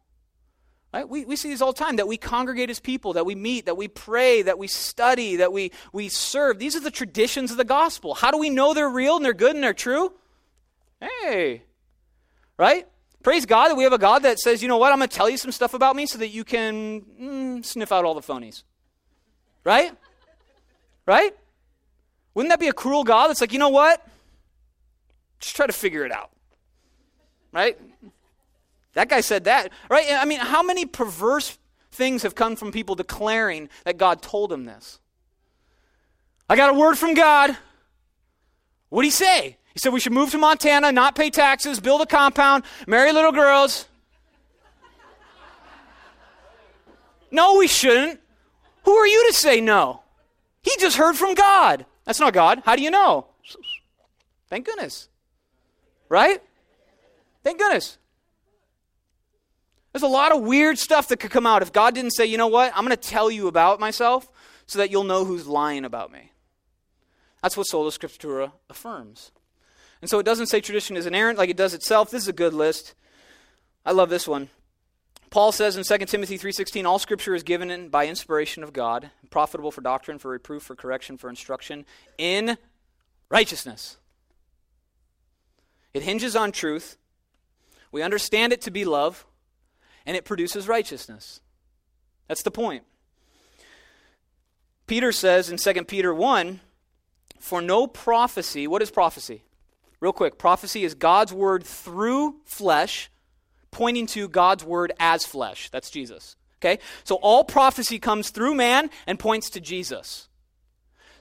[0.93, 1.07] Right?
[1.07, 3.65] We, we see these all the time that we congregate as people, that we meet,
[3.65, 6.59] that we pray, that we study, that we, we serve.
[6.59, 8.13] These are the traditions of the gospel.
[8.13, 10.13] How do we know they're real and they're good and they're true?
[10.99, 11.63] Hey,
[12.57, 12.87] right?
[13.21, 15.15] Praise God that we have a God that says, you know what, I'm going to
[15.15, 18.21] tell you some stuff about me so that you can mm, sniff out all the
[18.21, 18.63] phonies.
[19.65, 19.91] Right?
[21.05, 21.35] Right?
[22.33, 24.07] Wouldn't that be a cruel God that's like, you know what?
[25.39, 26.31] Just try to figure it out.
[27.51, 27.77] Right?
[28.97, 30.07] That guy said that, right?
[30.09, 31.59] I mean, how many perverse
[31.91, 34.99] things have come from people declaring that God told them this?
[36.49, 37.55] I got a word from God.
[38.89, 39.57] What'd he say?
[39.75, 43.31] He said we should move to Montana, not pay taxes, build a compound, marry little
[43.31, 43.87] girls.
[47.29, 48.19] No, we shouldn't.
[48.85, 50.01] Who are you to say no?
[50.63, 51.85] He just heard from God.
[52.05, 52.63] That's not God.
[52.65, 53.27] How do you know?
[54.49, 55.07] Thank goodness.
[56.09, 56.41] Right?
[57.43, 57.99] Thank goodness.
[59.97, 62.37] There's a lot of weird stuff that could come out if God didn't say, you
[62.37, 64.29] know what, I'm going to tell you about myself
[64.67, 66.33] so that you'll know who's lying about me.
[67.41, 69.31] That's what Sola Scriptura affirms.
[69.99, 72.11] And so it doesn't say tradition is inerrant like it does itself.
[72.11, 72.93] This is a good list.
[73.87, 74.49] I love this one.
[75.31, 79.09] Paul says in 2 Timothy 3:16 all scripture is given in, by inspiration of God,
[79.31, 81.87] profitable for doctrine, for reproof, for correction, for instruction
[82.19, 82.59] in
[83.29, 83.97] righteousness.
[85.95, 86.97] It hinges on truth.
[87.91, 89.25] We understand it to be love
[90.07, 91.41] and it produces righteousness.
[92.27, 92.83] That's the point.
[94.87, 96.61] Peter says in 2 Peter 1
[97.39, 99.43] For no prophecy, what is prophecy?
[99.99, 103.11] Real quick, prophecy is God's word through flesh,
[103.69, 105.69] pointing to God's word as flesh.
[105.69, 106.37] That's Jesus.
[106.59, 106.79] Okay?
[107.03, 110.29] So all prophecy comes through man and points to Jesus.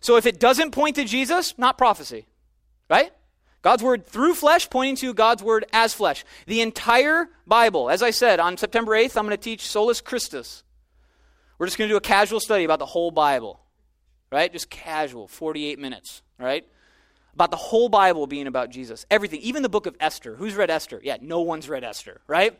[0.00, 2.26] So if it doesn't point to Jesus, not prophecy.
[2.88, 3.10] Right?
[3.66, 6.24] God's word through flesh, pointing to God's word as flesh.
[6.46, 10.62] The entire Bible, as I said, on September 8th, I'm going to teach Solus Christus.
[11.58, 13.58] We're just going to do a casual study about the whole Bible,
[14.30, 14.52] right?
[14.52, 16.64] Just casual, 48 minutes, right?
[17.34, 19.04] About the whole Bible being about Jesus.
[19.10, 20.36] Everything, even the book of Esther.
[20.36, 21.00] Who's read Esther?
[21.02, 22.56] Yeah, no one's read Esther, right?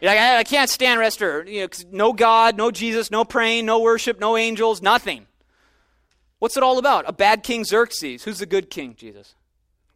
[0.00, 1.46] You're like, I can't stand Esther.
[1.48, 5.26] You know, no God, no Jesus, no praying, no worship, no angels, nothing.
[6.38, 7.06] What's it all about?
[7.08, 8.22] A bad king Xerxes.
[8.22, 8.94] Who's the good king?
[8.96, 9.34] Jesus.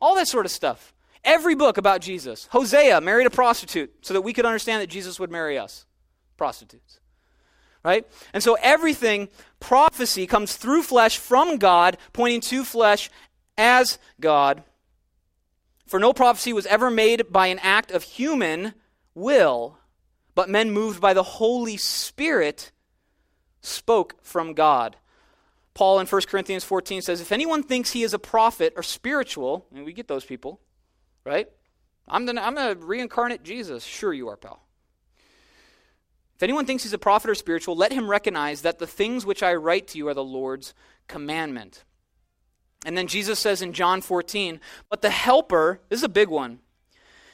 [0.03, 0.93] All that sort of stuff.
[1.25, 2.49] Every book about Jesus.
[2.51, 5.87] Hosea married a prostitute so that we could understand that Jesus would marry us.
[6.37, 6.99] Prostitutes.
[7.85, 8.05] Right?
[8.35, 9.29] And so everything,
[9.61, 13.11] prophecy, comes through flesh from God, pointing to flesh
[13.57, 14.65] as God.
[15.87, 18.75] For no prophecy was ever made by an act of human
[19.15, 19.79] will,
[20.35, 22.73] but men moved by the Holy Spirit
[23.61, 24.97] spoke from God.
[25.75, 29.67] Paul in 1 Corinthians 14 says, If anyone thinks he is a prophet or spiritual,
[29.75, 30.61] and we get those people,
[31.25, 31.49] right?
[32.07, 33.85] I'm the, I'm reincarnate Jesus.
[33.85, 34.63] Sure, you are, pal.
[36.37, 39.43] If anyone thinks he's a prophet or spiritual, let him recognize that the things which
[39.43, 40.75] I write to you are the Lord's
[41.07, 41.85] commandment.
[42.85, 44.61] And then Jesus says in John 14,
[44.91, 46.59] But the Helper, this is a big one.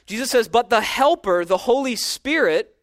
[0.07, 2.77] Jesus says, But the Helper, the Holy Spirit,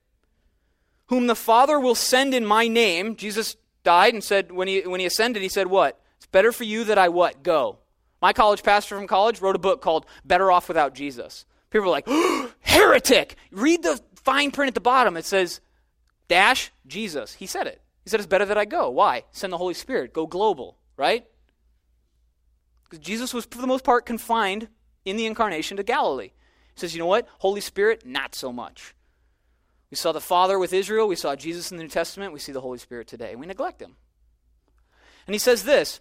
[1.08, 3.56] whom the Father will send in my name, Jesus
[3.86, 6.00] died and said, when he, when he ascended, he said, What?
[6.18, 7.44] It's better for you that I what?
[7.44, 7.78] Go.
[8.22, 11.46] My college pastor from college wrote a book called Better Off Without Jesus.
[11.70, 13.36] People are like, oh, heretic!
[13.52, 15.18] Read the fine print at the bottom.
[15.18, 15.62] It says,
[16.28, 17.34] dash Jesus.
[17.34, 17.82] He said it.
[18.04, 18.90] He said, It's better that I go.
[18.90, 19.24] Why?
[19.32, 20.14] Send the Holy Spirit.
[20.14, 21.26] Go global, right?
[22.84, 24.68] Because Jesus was, for the most part, confined
[25.06, 26.32] in the incarnation to Galilee.
[26.74, 27.28] He says, You know what?
[27.40, 28.94] Holy Spirit, not so much.
[29.92, 31.08] We saw the Father with Israel.
[31.08, 32.34] We saw Jesus in the New Testament.
[32.34, 33.36] We see the Holy Spirit today.
[33.36, 33.96] We neglect him.
[35.28, 36.00] And he says this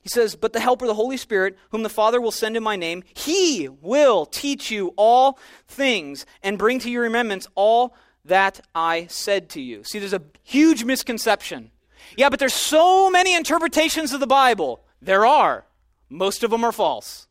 [0.00, 2.76] He says, But the Helper, the Holy Spirit, whom the Father will send in my
[2.76, 7.94] name, he will teach you all things and bring to your remembrance all
[8.24, 9.84] that I said to you.
[9.84, 11.70] See, there's a huge misconception.
[12.16, 14.80] Yeah, but there's so many interpretations of the Bible.
[15.00, 15.64] There are.
[16.08, 17.25] Most of them are false.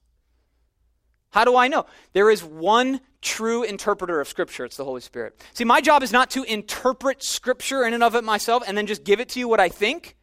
[1.36, 1.86] How do I know?
[2.14, 4.64] There is one true interpreter of Scripture.
[4.64, 5.38] It's the Holy Spirit.
[5.54, 8.88] See, my job is not to interpret Scripture in and of it myself and then
[8.88, 10.16] just give it to you what I think.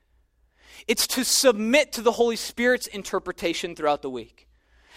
[0.88, 4.48] It's to submit to the Holy Spirit's interpretation throughout the week.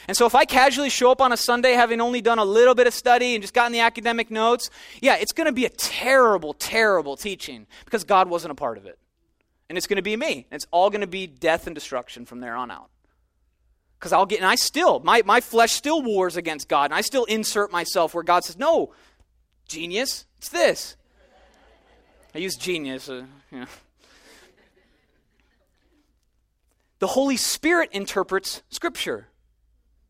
[0.08, 2.76] And so if I casually show up on a Sunday having only done a little
[2.76, 4.70] bit of study and just gotten the academic notes,
[5.02, 8.86] yeah, it's going to be a terrible, terrible teaching because God wasn't a part of
[8.86, 8.98] it.
[9.68, 10.48] And it's going to be me.
[10.50, 12.90] It's all going to be death and destruction from there on out.
[14.06, 17.02] Because I'll get, and I still, my, my flesh still wars against God, and I
[17.02, 18.94] still insert myself where God says, no,
[19.68, 20.96] genius, it's this.
[22.36, 23.10] I use genius.
[23.10, 23.66] Uh, know.
[27.00, 29.30] The Holy Spirit interprets Scripture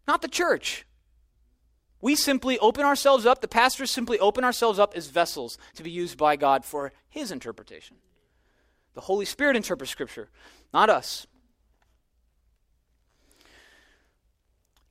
[0.06, 0.86] not the church.
[2.02, 5.90] We simply open ourselves up, the pastors simply open ourselves up as vessels to be
[5.90, 7.96] used by God for His interpretation.
[8.94, 10.28] The Holy Spirit interprets Scripture,
[10.74, 11.28] not us.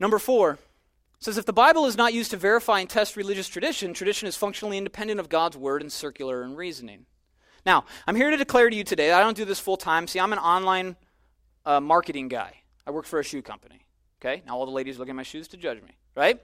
[0.01, 0.59] Number four
[1.19, 4.37] says if the Bible is not used to verify and test religious tradition, tradition is
[4.37, 7.07] functionally independent of God's word and circular in reasoning.
[7.65, 10.07] Now, I'm here to declare to you today, I don't do this full time.
[10.07, 10.97] See, I'm an online
[11.65, 12.61] uh, marketing guy.
[12.87, 13.87] I work for a shoe company.
[14.21, 14.43] Okay?
[14.47, 16.41] Now all the ladies look at my shoes to judge me, right?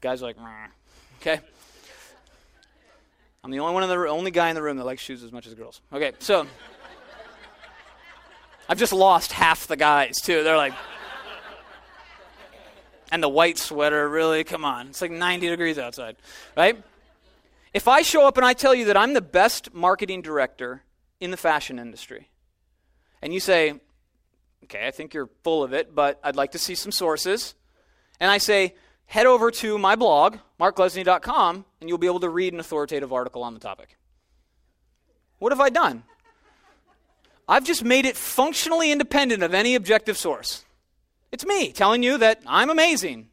[0.00, 0.36] Guys are like,
[1.20, 1.40] okay?
[3.42, 5.30] I'm the only one in the only guy in the room that likes shoes as
[5.30, 5.80] much as girls.
[5.92, 6.46] Okay, so
[8.68, 10.42] I've just lost half the guys too.
[10.42, 10.74] They're like,
[13.10, 14.44] and the white sweater, really?
[14.44, 16.16] Come on, it's like 90 degrees outside,
[16.56, 16.82] right?
[17.72, 20.82] If I show up and I tell you that I'm the best marketing director
[21.20, 22.28] in the fashion industry,
[23.22, 23.80] and you say,
[24.66, 27.54] Okay, I think you're full of it, but I'd like to see some sources.
[28.18, 32.52] And I say, head over to my blog, marklesney.com, and you'll be able to read
[32.52, 33.96] an authoritative article on the topic.
[35.38, 36.02] What have I done?
[37.48, 40.64] I've just made it functionally independent of any objective source.
[41.32, 43.28] It's me telling you that I'm amazing.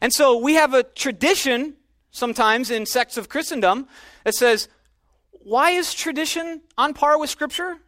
[0.00, 1.76] and so we have a tradition
[2.10, 3.86] sometimes in sects of Christendom
[4.24, 4.68] that says,
[5.42, 7.78] why is tradition on par with Scripture?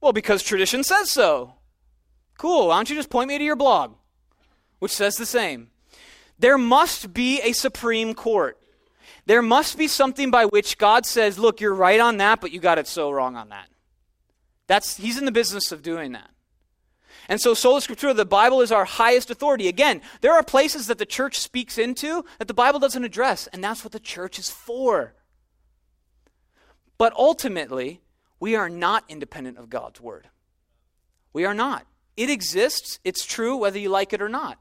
[0.00, 1.54] Well, because tradition says so.
[2.38, 2.68] Cool.
[2.68, 3.94] Why don't you just point me to your blog,
[4.78, 5.70] which says the same?
[6.38, 8.58] There must be a supreme court.
[9.26, 12.58] There must be something by which God says, look, you're right on that, but you
[12.58, 13.68] got it so wrong on that.
[14.66, 16.30] That's, he's in the business of doing that.
[17.32, 19.66] And so, sola scriptura, the Bible is our highest authority.
[19.66, 23.64] Again, there are places that the church speaks into that the Bible doesn't address, and
[23.64, 25.14] that's what the church is for.
[26.98, 28.02] But ultimately,
[28.38, 30.28] we are not independent of God's word.
[31.32, 31.86] We are not.
[32.18, 34.58] It exists, it's true, whether you like it or not.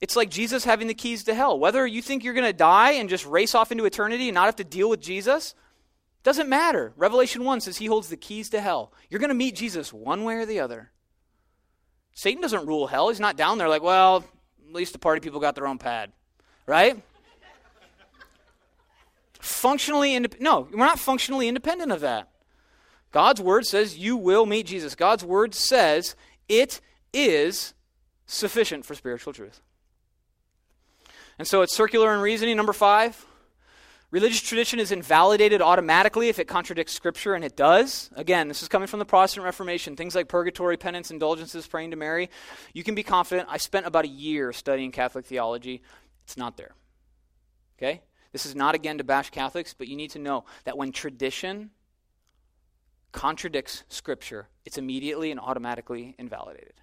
[0.00, 1.56] It's like Jesus having the keys to hell.
[1.56, 4.46] Whether you think you're going to die and just race off into eternity and not
[4.46, 5.54] have to deal with Jesus,
[6.24, 6.92] doesn't matter.
[6.96, 8.92] Revelation 1 says he holds the keys to hell.
[9.08, 10.90] You're going to meet Jesus one way or the other.
[12.14, 13.08] Satan doesn't rule hell.
[13.08, 14.24] He's not down there like, well,
[14.66, 16.12] at least the party people got their own pad,
[16.66, 17.02] right?
[19.44, 20.42] functionally independent.
[20.42, 22.30] No, we're not functionally independent of that.
[23.12, 24.94] God's word says you will meet Jesus.
[24.94, 26.16] God's word says
[26.48, 26.80] it
[27.12, 27.74] is
[28.26, 29.60] sufficient for spiritual truth.
[31.38, 32.56] And so it's circular in reasoning.
[32.56, 33.24] Number five,
[34.14, 38.10] religious tradition is invalidated automatically if it contradicts Scripture, and it does.
[38.14, 39.96] Again, this is coming from the Protestant Reformation.
[39.96, 42.30] Things like purgatory, penance, indulgences, praying to Mary.
[42.72, 43.48] You can be confident.
[43.50, 45.82] I spent about a year studying Catholic theology.
[46.22, 46.76] It's not there.
[47.76, 48.02] Okay?
[48.30, 51.70] This is not again to bash Catholics, but you need to know that when tradition
[53.10, 56.74] contradicts Scripture, it's immediately and automatically invalidated.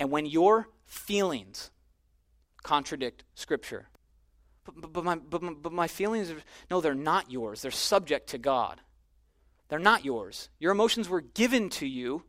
[0.00, 1.70] And when your feelings
[2.64, 3.90] contradict Scripture,
[4.76, 7.62] but, but, my, but, my, but my feelings, are, no, they're not yours.
[7.62, 8.80] They're subject to God.
[9.68, 10.48] They're not yours.
[10.58, 12.24] Your emotions were given to you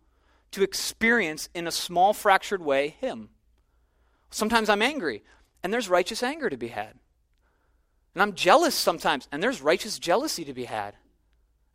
[0.51, 3.29] to experience in a small, fractured way Him.
[4.29, 5.23] Sometimes I'm angry,
[5.63, 6.95] and there's righteous anger to be had.
[8.13, 10.95] And I'm jealous sometimes, and there's righteous jealousy to be had.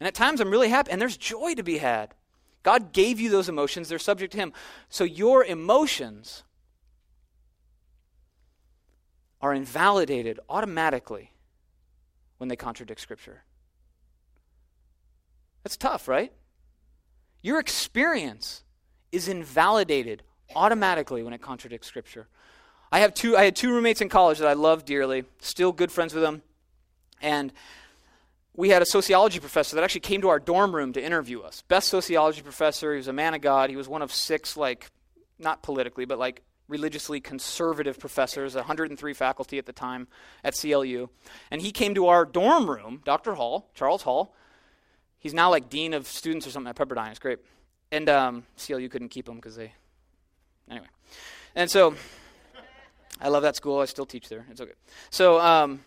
[0.00, 2.14] And at times I'm really happy, and there's joy to be had.
[2.62, 4.52] God gave you those emotions, they're subject to Him.
[4.88, 6.44] So your emotions
[9.44, 11.30] are invalidated automatically
[12.38, 13.42] when they contradict Scripture.
[15.62, 16.32] That's tough, right?
[17.42, 18.64] Your experience
[19.12, 20.22] is invalidated
[20.56, 22.26] automatically when it contradicts Scripture.
[22.90, 23.36] I have two.
[23.36, 25.24] I had two roommates in college that I love dearly.
[25.40, 26.40] Still good friends with them,
[27.20, 27.52] and
[28.56, 31.62] we had a sociology professor that actually came to our dorm room to interview us.
[31.68, 32.92] Best sociology professor.
[32.92, 33.68] He was a man of God.
[33.68, 34.90] He was one of six, like,
[35.38, 40.08] not politically, but like religiously conservative professors, 103 faculty at the time
[40.42, 41.08] at CLU.
[41.50, 43.34] And he came to our dorm room, Dr.
[43.34, 44.34] Hall, Charles Hall.
[45.18, 47.10] He's now like dean of students or something at Pepperdine.
[47.10, 47.38] It's great.
[47.92, 49.72] And um, CLU couldn't keep him because they.
[50.70, 50.86] Anyway.
[51.54, 51.94] And so
[53.20, 53.80] I love that school.
[53.80, 54.46] I still teach there.
[54.50, 54.72] It's okay.
[55.10, 55.84] So, um,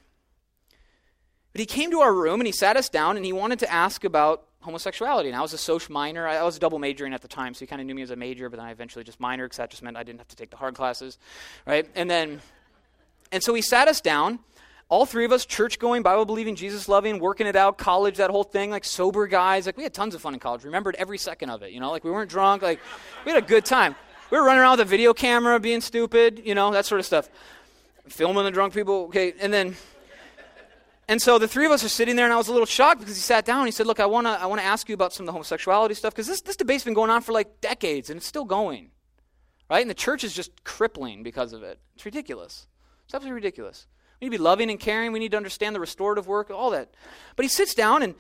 [1.54, 3.72] but he came to our room and he sat us down and he wanted to
[3.72, 5.30] ask about homosexuality.
[5.30, 6.28] And I was a social minor.
[6.28, 8.15] I was double majoring at the time, so he kind of knew me as a
[8.15, 10.36] major, but then I eventually just minor because that just meant I didn't have to
[10.36, 11.18] take the hard classes,
[11.65, 11.88] right?
[11.95, 12.41] And then,
[13.32, 14.39] and so he sat us down.
[14.89, 18.30] All three of us, church going, Bible believing, Jesus loving, working it out, college, that
[18.30, 19.65] whole thing, like sober guys.
[19.65, 20.63] Like we had tons of fun in college.
[20.63, 21.91] Remembered every second of it, you know.
[21.91, 22.61] Like we weren't drunk.
[22.61, 22.80] Like
[23.26, 23.95] we had a good time.
[24.32, 27.05] We were running around with a video camera, being stupid, you know, that sort of
[27.05, 27.30] stuff.
[28.07, 29.05] Filming the drunk people.
[29.05, 29.76] Okay, and then
[31.08, 32.99] and so the three of us are sitting there, and I was a little shocked
[32.99, 34.93] because he sat down and he said, Look, I want to I wanna ask you
[34.93, 37.62] about some of the homosexuality stuff because this, this debate's been going on for like
[37.62, 38.91] decades and it's still going.
[39.70, 39.82] Right?
[39.82, 41.80] And the church is just crippling because of it.
[41.95, 42.68] It's ridiculous.
[43.05, 43.88] It's absolutely ridiculous.
[44.20, 45.12] We need to be loving and caring.
[45.12, 46.89] We need to understand the restorative work, all that.
[47.36, 48.16] But he sits down and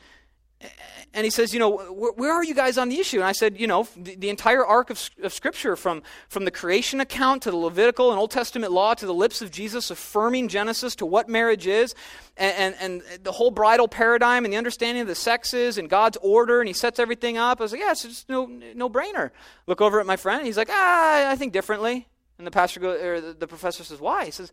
[1.13, 3.17] and he says, you know, where, are you guys on the issue?
[3.17, 4.97] And I said, you know, the, entire arc of,
[5.31, 9.13] Scripture, from, from the creation account to the Levitical and Old Testament law to the
[9.13, 11.95] lips of Jesus affirming Genesis to what marriage is,
[12.37, 16.17] and, and, and the whole bridal paradigm and the understanding of the sexes and God's
[16.21, 17.61] order, and he sets everything up.
[17.61, 19.31] I was like, yeah, it's just no, no brainer.
[19.65, 22.07] Look over at my friend, and he's like, ah, I think differently.
[22.37, 24.25] And the pastor or the, the professor says, why?
[24.25, 24.51] He says,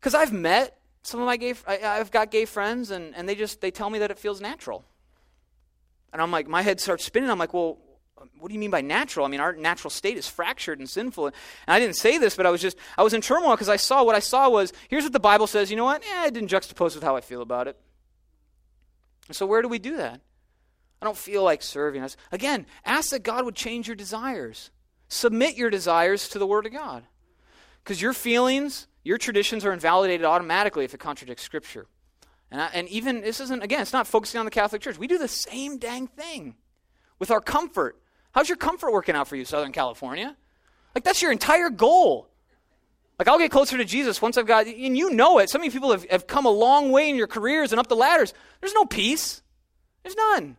[0.00, 3.34] because I've met some of my gay, I, I've got gay friends, and, and they
[3.34, 4.84] just, they tell me that it feels natural.
[6.12, 7.30] And I'm like, my head starts spinning.
[7.30, 7.78] I'm like, well,
[8.38, 9.26] what do you mean by natural?
[9.26, 11.26] I mean, our natural state is fractured and sinful.
[11.26, 11.34] And
[11.66, 14.02] I didn't say this, but I was just, I was in turmoil because I saw
[14.04, 15.70] what I saw was here's what the Bible says.
[15.70, 16.02] You know what?
[16.06, 17.76] Yeah, I didn't juxtapose with how I feel about it.
[19.30, 20.20] So where do we do that?
[21.00, 22.16] I don't feel like serving us.
[22.32, 24.70] Again, ask that God would change your desires.
[25.08, 27.04] Submit your desires to the Word of God.
[27.84, 31.86] Because your feelings, your traditions are invalidated automatically if it contradicts Scripture.
[32.50, 34.98] And, I, and even, this isn't, again, it's not focusing on the Catholic Church.
[34.98, 36.54] We do the same dang thing
[37.18, 38.00] with our comfort.
[38.32, 40.36] How's your comfort working out for you, Southern California?
[40.94, 42.28] Like, that's your entire goal.
[43.18, 45.50] Like, I'll get closer to Jesus once I've got, and you know it.
[45.50, 47.96] So many people have, have come a long way in your careers and up the
[47.96, 48.32] ladders.
[48.60, 49.42] There's no peace,
[50.02, 50.56] there's none.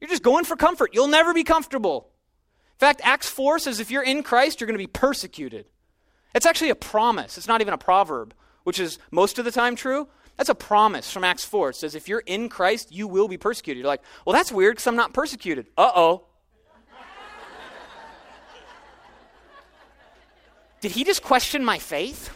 [0.00, 0.90] You're just going for comfort.
[0.94, 2.08] You'll never be comfortable.
[2.74, 5.66] In fact, Acts 4 says if you're in Christ, you're going to be persecuted.
[6.34, 9.76] It's actually a promise, it's not even a proverb, which is most of the time
[9.76, 10.08] true.
[10.40, 11.68] That's a promise from Acts 4.
[11.68, 13.82] It says, if you're in Christ, you will be persecuted.
[13.82, 15.66] You're like, well, that's weird because I'm not persecuted.
[15.76, 16.24] Uh oh.
[20.80, 22.34] Did he just question my faith?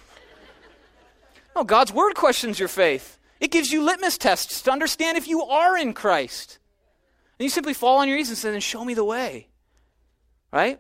[1.57, 3.19] No, God's word questions your faith.
[3.41, 6.59] It gives you litmus tests to understand if you are in Christ.
[7.39, 9.49] And you simply fall on your knees and say, then show me the way.
[10.53, 10.79] Right?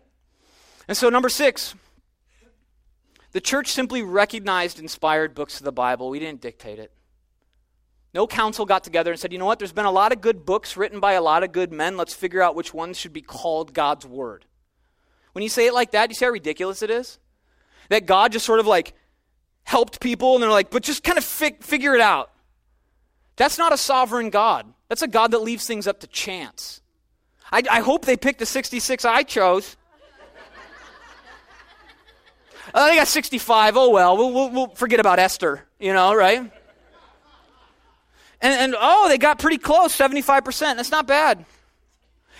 [0.88, 1.74] And so, number six,
[3.32, 6.10] the church simply recognized inspired books of the Bible.
[6.10, 6.92] We didn't dictate it.
[8.14, 10.46] No council got together and said, you know what, there's been a lot of good
[10.46, 11.96] books written by a lot of good men.
[11.96, 14.44] Let's figure out which ones should be called God's Word.
[15.32, 17.18] When you say it like that, you see how ridiculous it is?
[17.88, 18.94] That God just sort of like
[19.64, 22.30] helped people and they're like, but just kind of figure it out.
[23.34, 24.72] That's not a sovereign God.
[24.88, 26.82] That's a God that leaves things up to chance.
[27.50, 29.76] I, I hope they picked the 66 I chose.
[32.74, 33.76] I they got 65.
[33.76, 36.52] Oh, well, we'll, we'll, we'll forget about Esther, you know, right?
[38.44, 40.76] And, and oh, they got pretty close, 75%.
[40.76, 41.46] That's not bad.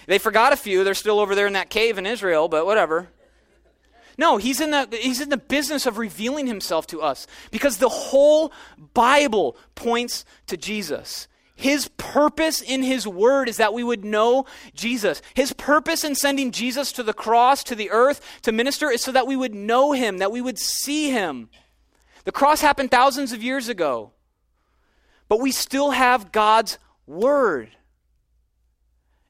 [0.06, 0.84] They forgot a few.
[0.84, 3.08] They're still over there in that cave in Israel, but whatever.
[4.18, 7.88] No, he's in the he's in the business of revealing himself to us because the
[7.88, 8.52] whole
[8.92, 11.26] Bible points to Jesus.
[11.56, 14.44] His purpose in his word is that we would know
[14.74, 15.22] Jesus.
[15.32, 19.10] His purpose in sending Jesus to the cross, to the earth, to minister is so
[19.12, 21.48] that we would know him, that we would see him.
[22.24, 24.12] The cross happened thousands of years ago.
[25.28, 27.70] But we still have God's Word.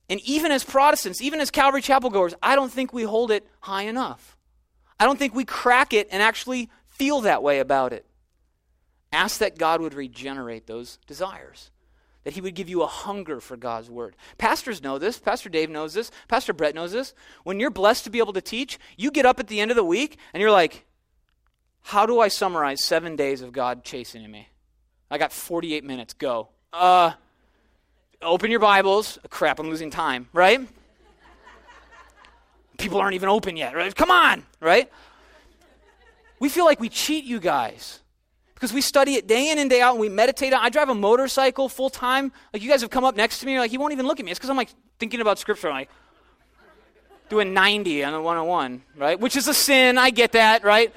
[0.08, 3.46] And even as Protestants, even as Calvary Chapel goers, I don't think we hold it
[3.60, 4.36] high enough.
[4.98, 8.06] I don't think we crack it and actually feel that way about it.
[9.12, 11.70] Ask that God would regenerate those desires,
[12.24, 14.16] that He would give you a hunger for God's Word.
[14.38, 15.18] Pastors know this.
[15.18, 16.10] Pastor Dave knows this.
[16.28, 17.14] Pastor Brett knows this.
[17.44, 19.76] When you're blessed to be able to teach, you get up at the end of
[19.76, 20.84] the week and you're like,
[21.82, 24.48] how do I summarize seven days of God chasing me?
[25.14, 26.12] I got 48 minutes.
[26.12, 26.48] Go.
[26.72, 27.12] uh,
[28.20, 29.16] open your Bibles.
[29.30, 30.60] Crap, I'm losing time, right?
[32.78, 33.94] People aren't even open yet, right?
[33.94, 34.90] Come on, right?
[36.40, 38.00] We feel like we cheat you guys
[38.54, 40.88] because we study it day in and day out and we meditate on I drive
[40.88, 42.32] a motorcycle full time.
[42.52, 44.24] Like you guys have come up next to me, like he won't even look at
[44.24, 44.32] me.
[44.32, 45.68] It's because I'm like thinking about scripture.
[45.68, 45.90] I'm like
[47.28, 49.20] doing 90 on the 101, right?
[49.20, 49.96] Which is a sin.
[49.96, 50.92] I get that, right?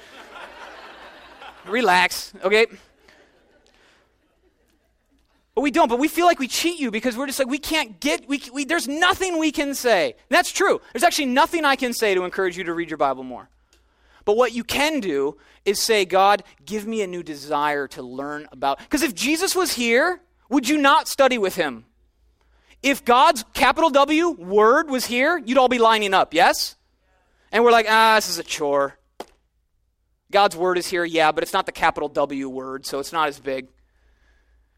[1.66, 2.66] Relax, okay?
[5.58, 5.88] But we don't.
[5.88, 8.40] But we feel like we cheat you because we're just like, we can't get, we,
[8.52, 10.12] we, there's nothing we can say.
[10.12, 10.80] And that's true.
[10.92, 13.48] There's actually nothing I can say to encourage you to read your Bible more.
[14.24, 18.46] But what you can do is say, God, give me a new desire to learn
[18.52, 18.78] about.
[18.78, 21.86] Because if Jesus was here, would you not study with him?
[22.80, 26.76] If God's capital W word was here, you'd all be lining up, yes?
[27.50, 28.96] And we're like, ah, this is a chore.
[30.30, 33.26] God's word is here, yeah, but it's not the capital W word, so it's not
[33.26, 33.66] as big.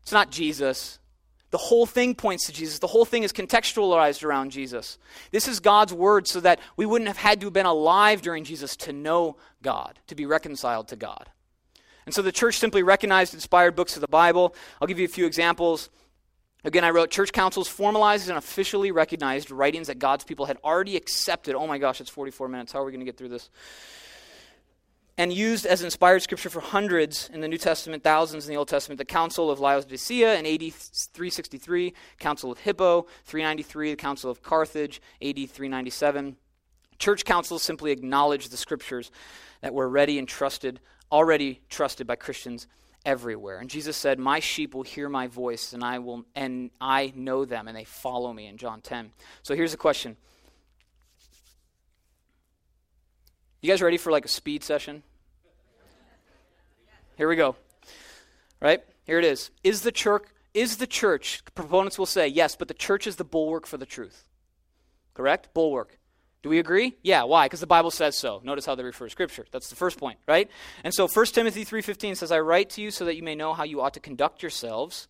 [0.02, 0.98] It's not Jesus.
[1.50, 2.78] The whole thing points to Jesus.
[2.78, 4.98] The whole thing is contextualized around Jesus.
[5.32, 8.44] This is God's word so that we wouldn't have had to have been alive during
[8.44, 11.28] Jesus to know God, to be reconciled to God.
[12.06, 14.54] And so the church simply recognized inspired books of the Bible.
[14.80, 15.90] I'll give you a few examples.
[16.62, 20.96] Again, I wrote church councils formalized and officially recognized writings that God's people had already
[20.96, 21.54] accepted.
[21.54, 22.72] Oh my gosh, it's 44 minutes.
[22.72, 23.50] How are we going to get through this?
[25.20, 28.68] And used as inspired scripture for hundreds in the New Testament, thousands in the Old
[28.68, 28.96] Testament.
[28.96, 35.02] The Council of Laodicea in AD 363, Council of Hippo 393, the Council of Carthage
[35.20, 36.36] AD 397.
[36.98, 39.10] Church councils simply acknowledge the scriptures
[39.60, 40.80] that were ready and trusted,
[41.12, 42.66] already trusted by Christians
[43.04, 43.58] everywhere.
[43.58, 47.44] And Jesus said, "My sheep will hear my voice, and I will, and I know
[47.44, 49.12] them, and they follow me." In John 10.
[49.42, 50.16] So here's the question:
[53.60, 55.02] You guys ready for like a speed session?
[57.20, 57.54] Here we go.
[58.62, 58.80] Right?
[59.04, 59.50] Here it is.
[59.62, 63.24] Is the church is the church proponents will say, yes, but the church is the
[63.24, 64.24] bulwark for the truth.
[65.12, 65.52] Correct?
[65.52, 65.98] Bulwark.
[66.42, 66.96] Do we agree?
[67.02, 67.44] Yeah, why?
[67.44, 68.40] Because the Bible says so.
[68.42, 69.44] Notice how they refer to scripture.
[69.52, 70.48] That's the first point, right?
[70.82, 73.52] And so 1 Timothy 3:15 says, "I write to you so that you may know
[73.52, 75.06] how you ought to conduct yourselves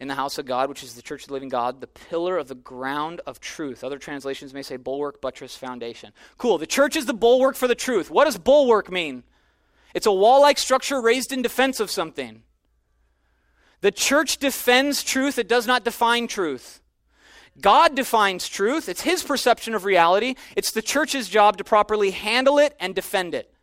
[0.00, 2.38] in the house of God, which is the church of the living God, the pillar
[2.38, 6.12] of the ground of truth." Other translations may say bulwark, buttress, foundation.
[6.38, 6.58] Cool.
[6.58, 8.10] The church is the bulwark for the truth.
[8.10, 9.22] What does bulwark mean?
[9.96, 12.42] It's a wall like structure raised in defense of something.
[13.80, 16.82] The church defends truth, it does not define truth.
[17.62, 20.34] God defines truth, it's his perception of reality.
[20.54, 23.54] It's the church's job to properly handle it and defend it.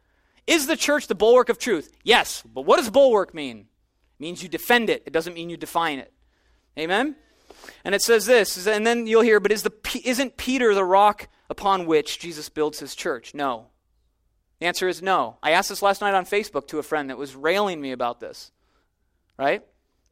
[0.47, 1.95] Is the church the bulwark of truth?
[2.03, 3.59] Yes, but what does bulwark mean?
[3.59, 6.11] It means you defend it, it doesn't mean you define it.
[6.79, 7.15] Amen?
[7.85, 11.27] And it says this, and then you'll hear, but is the, isn't Peter the rock
[11.47, 13.35] upon which Jesus builds his church?
[13.35, 13.67] No.
[14.63, 15.35] The answer is no.
[15.43, 18.21] I asked this last night on Facebook to a friend that was railing me about
[18.21, 18.53] this.
[19.37, 19.61] Right?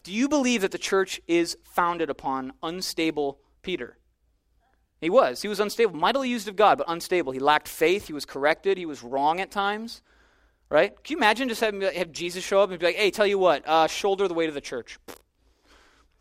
[0.04, 3.98] Do you believe that the church is founded upon unstable Peter?
[5.00, 5.42] He was.
[5.42, 7.32] He was unstable, mightily used of God, but unstable.
[7.32, 8.08] He lacked faith.
[8.08, 8.78] He was corrected.
[8.78, 10.02] He was wrong at times.
[10.68, 11.02] Right?
[11.02, 13.40] Can you imagine just having have Jesus show up and be like, "Hey, tell you
[13.40, 15.00] what, uh, shoulder the weight of the church."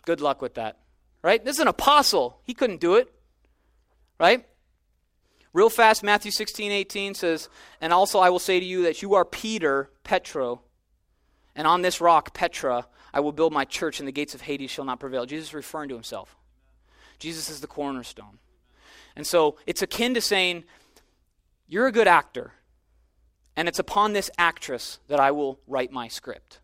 [0.06, 0.78] Good luck with that.
[1.20, 1.44] Right?
[1.44, 2.40] This is an apostle.
[2.44, 3.12] He couldn't do it.
[4.20, 4.46] Right?
[5.52, 7.48] Real fast, Matthew 16, 18 says,
[7.80, 10.62] And also I will say to you that you are Peter, Petro,
[11.56, 14.70] and on this rock, Petra, I will build my church, and the gates of Hades
[14.70, 15.26] shall not prevail.
[15.26, 16.36] Jesus is referring to himself.
[17.18, 18.38] Jesus is the cornerstone.
[19.16, 20.64] And so it's akin to saying,
[21.66, 22.52] You're a good actor,
[23.56, 26.59] and it's upon this actress that I will write my script.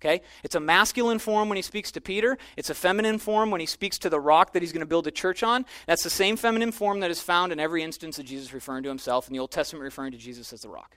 [0.00, 0.22] Okay?
[0.42, 2.38] It's a masculine form when he speaks to Peter.
[2.56, 5.06] It's a feminine form when he speaks to the rock that he's going to build
[5.06, 5.66] a church on.
[5.86, 8.88] That's the same feminine form that is found in every instance of Jesus referring to
[8.88, 10.96] himself in the Old Testament referring to Jesus as the rock.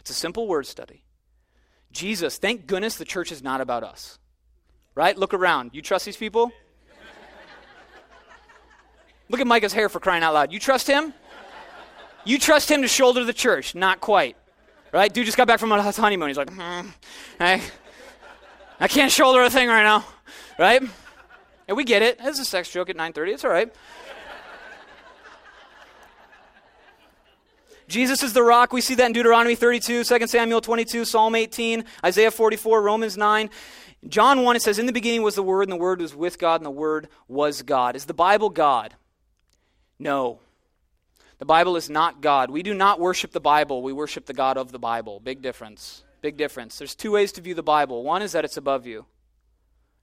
[0.00, 1.04] It's a simple word study.
[1.92, 4.18] Jesus, thank goodness the church is not about us.
[4.96, 5.16] Right?
[5.16, 5.70] Look around.
[5.72, 6.50] You trust these people?
[9.28, 10.52] Look at Micah's hair for crying out loud.
[10.52, 11.12] You trust him?
[12.24, 13.74] You trust him to shoulder the church?
[13.74, 14.36] Not quite.
[14.92, 15.12] Right?
[15.12, 16.28] Dude just got back from a honeymoon.
[16.28, 16.88] He's like, hmm.
[17.38, 17.60] Hey.
[18.78, 20.04] I can't shoulder a thing right now,
[20.58, 20.82] right?
[21.66, 22.18] And we get it.
[22.20, 23.32] It's a sex joke at 9:30.
[23.32, 23.72] It's all right.
[27.88, 28.72] Jesus is the rock.
[28.72, 33.48] We see that in Deuteronomy 32, 2 Samuel 22, Psalm 18, Isaiah 44, Romans 9.
[34.08, 36.38] John 1, it says, In the beginning was the Word, and the Word was with
[36.38, 37.94] God, and the Word was God.
[37.94, 38.94] Is the Bible God?
[40.00, 40.40] No.
[41.38, 42.50] The Bible is not God.
[42.50, 45.20] We do not worship the Bible, we worship the God of the Bible.
[45.20, 46.02] Big difference.
[46.26, 46.76] Big difference.
[46.76, 48.02] There's two ways to view the Bible.
[48.02, 49.06] One is that it's above you.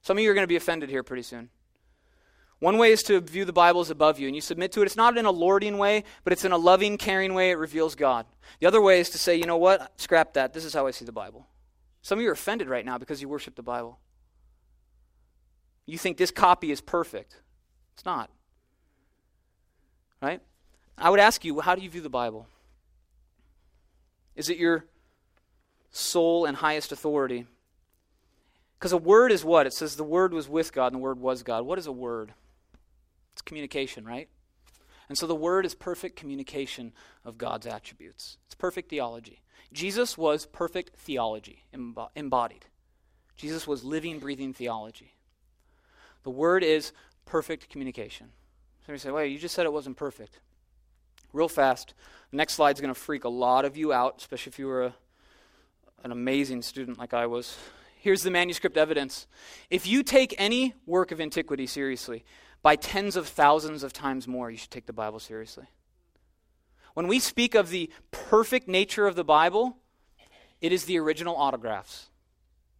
[0.00, 1.50] Some of you are going to be offended here pretty soon.
[2.60, 4.86] One way is to view the Bible as above you, and you submit to it.
[4.86, 7.50] It's not in a lording way, but it's in a loving, caring way.
[7.50, 8.24] It reveals God.
[8.58, 10.00] The other way is to say, you know what?
[10.00, 10.54] Scrap that.
[10.54, 11.46] This is how I see the Bible.
[12.00, 13.98] Some of you are offended right now because you worship the Bible.
[15.84, 17.42] You think this copy is perfect.
[17.92, 18.30] It's not.
[20.22, 20.40] Right?
[20.96, 22.46] I would ask you, how do you view the Bible?
[24.36, 24.86] Is it your
[25.94, 27.46] sole and highest authority?
[28.78, 29.66] Because a word is what?
[29.66, 31.64] It says the word was with God and the word was God.
[31.64, 32.34] What is a word?
[33.32, 34.28] It's communication, right?
[35.08, 36.92] And so the word is perfect communication
[37.24, 38.38] of God's attributes.
[38.46, 39.40] It's perfect theology.
[39.72, 42.66] Jesus was perfect theology embodied.
[43.36, 45.14] Jesus was living, breathing theology.
[46.22, 46.92] The word is
[47.24, 48.28] perfect communication.
[48.84, 50.40] Somebody say, wait, you just said it wasn't perfect.
[51.32, 51.94] Real fast.
[52.30, 54.84] The next is going to freak a lot of you out, especially if you were
[54.84, 54.94] a,
[56.04, 57.56] an amazing student like I was.
[57.96, 59.26] Here's the manuscript evidence.
[59.70, 62.24] If you take any work of antiquity seriously,
[62.62, 65.64] by tens of thousands of times more, you should take the Bible seriously.
[66.92, 69.78] When we speak of the perfect nature of the Bible,
[70.60, 72.10] it is the original autographs.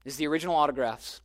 [0.05, 1.23] It is the original autographs.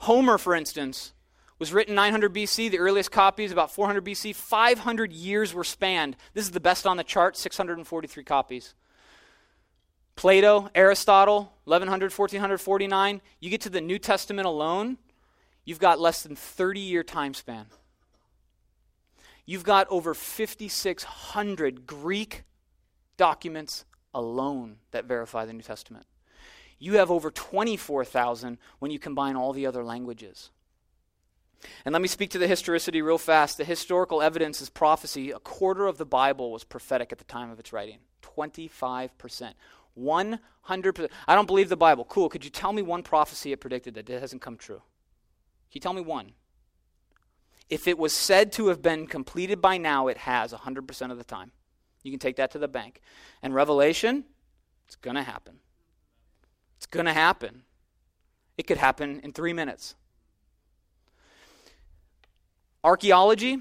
[0.00, 1.14] Homer, for instance,
[1.58, 2.70] was written 900 BC.
[2.70, 4.34] The earliest copies about 400 BC.
[4.34, 6.16] 500 years were spanned.
[6.34, 8.74] This is the best on the chart, 643 copies.
[10.20, 13.22] Plato, Aristotle, 1100, 1449.
[13.40, 14.98] You get to the New Testament alone,
[15.64, 17.64] you've got less than 30 year time span.
[19.46, 22.42] You've got over 5,600 Greek
[23.16, 26.04] documents alone that verify the New Testament.
[26.78, 30.50] You have over 24,000 when you combine all the other languages.
[31.86, 33.56] And let me speak to the historicity real fast.
[33.56, 35.30] The historical evidence is prophecy.
[35.30, 38.00] A quarter of the Bible was prophetic at the time of its writing.
[38.20, 39.54] 25%.
[39.98, 41.08] 100%.
[41.26, 42.04] I don't believe the Bible.
[42.04, 42.28] Cool.
[42.28, 44.82] Could you tell me one prophecy it predicted that hasn't come true?
[45.70, 46.32] Can you tell me one?
[47.68, 51.24] If it was said to have been completed by now, it has 100% of the
[51.24, 51.52] time.
[52.02, 53.00] You can take that to the bank.
[53.42, 54.24] And Revelation,
[54.86, 55.60] it's going to happen.
[56.76, 57.62] It's going to happen.
[58.58, 59.94] It could happen in three minutes.
[62.82, 63.60] Archaeology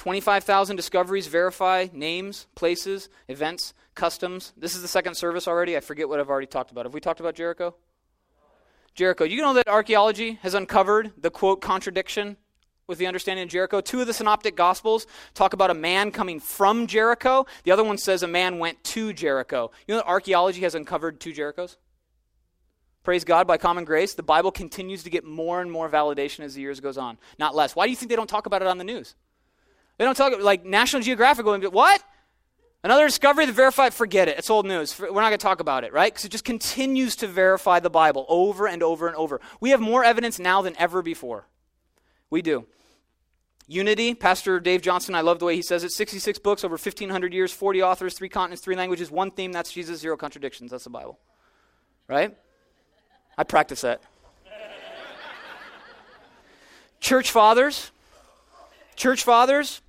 [0.00, 4.54] 25,000 discoveries verify names, places, events, customs.
[4.56, 5.76] This is the second service already.
[5.76, 6.86] I forget what I've already talked about.
[6.86, 7.74] Have we talked about Jericho?
[8.94, 9.24] Jericho.
[9.24, 12.38] You know that archaeology has uncovered the quote contradiction
[12.86, 13.82] with the understanding of Jericho.
[13.82, 17.44] Two of the synoptic gospels talk about a man coming from Jericho.
[17.64, 19.70] The other one says a man went to Jericho.
[19.86, 21.76] You know that archaeology has uncovered two Jerichos?
[23.02, 26.54] Praise God, by common grace, the Bible continues to get more and more validation as
[26.54, 27.76] the years goes on, not less.
[27.76, 29.14] Why do you think they don't talk about it on the news?
[30.00, 32.02] They don't talk like National Geographic going, what?
[32.82, 34.38] Another discovery that verified, forget it.
[34.38, 34.98] It's old news.
[34.98, 36.10] We're not going to talk about it, right?
[36.10, 39.42] Because it just continues to verify the Bible over and over and over.
[39.60, 41.48] We have more evidence now than ever before.
[42.30, 42.64] We do.
[43.66, 47.34] Unity, Pastor Dave Johnson, I love the way he says it 66 books, over 1,500
[47.34, 50.70] years, 40 authors, three continents, three languages, one theme that's Jesus, zero contradictions.
[50.70, 51.18] That's the Bible.
[52.08, 52.34] Right?
[53.36, 54.00] I practice that.
[57.00, 57.90] Church fathers,
[58.96, 59.82] church fathers,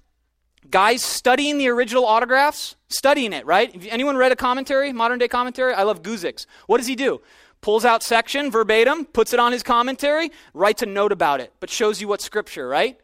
[0.70, 3.76] guys studying the original autographs, studying it, right?
[3.90, 5.74] anyone read a commentary, modern day commentary?
[5.74, 6.46] I love Guzik's.
[6.68, 7.22] What does he do?
[7.62, 11.70] Pulls out section verbatim, puts it on his commentary, writes a note about it, but
[11.70, 13.00] shows you what scripture, right?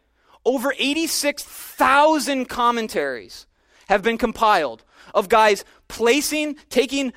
[0.46, 3.46] Over 86,000 commentaries
[3.88, 4.84] have been compiled
[5.14, 7.14] of guys placing, taking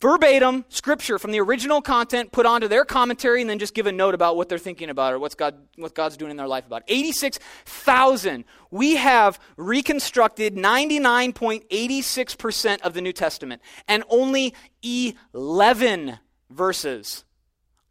[0.00, 3.92] verbatim scripture from the original content put onto their commentary and then just give a
[3.92, 6.64] note about what they're thinking about or what's God, what God's doing in their life
[6.66, 6.84] about.
[6.88, 8.44] 86,000.
[8.70, 16.18] We have reconstructed 99.86% of the New Testament, and only 11
[16.50, 17.24] verses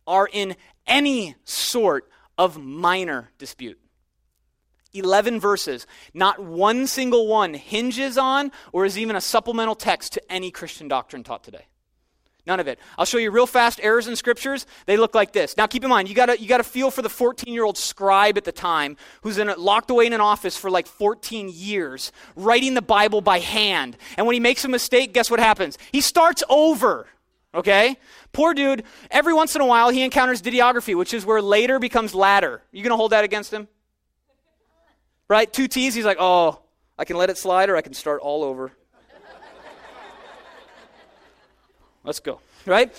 [0.06, 0.56] are in
[0.86, 3.80] any sort of minor dispute.
[4.94, 5.86] 11 verses.
[6.14, 10.88] Not one single one hinges on or is even a supplemental text to any Christian
[10.88, 11.68] doctrine taught today.
[12.48, 12.80] None of it.
[12.98, 14.66] I'll show you real fast errors in scriptures.
[14.86, 15.58] They look like this.
[15.58, 18.54] Now keep in mind, you gotta you gotta feel for the 14-year-old scribe at the
[18.54, 22.82] time who's in a, locked away in an office for like 14 years, writing the
[22.82, 23.98] Bible by hand.
[24.16, 25.78] And when he makes a mistake, guess what happens?
[25.92, 27.08] He starts over.
[27.54, 27.98] Okay?
[28.32, 32.16] Poor dude, every once in a while he encounters dittography, which is where later becomes
[32.16, 32.62] latter.
[32.72, 33.68] You gonna hold that against him?
[35.28, 35.52] Right?
[35.52, 36.62] Two T's, he's like, oh,
[36.98, 38.72] I can let it slide or I can start all over.
[42.08, 42.40] Let's go.
[42.66, 42.90] Right?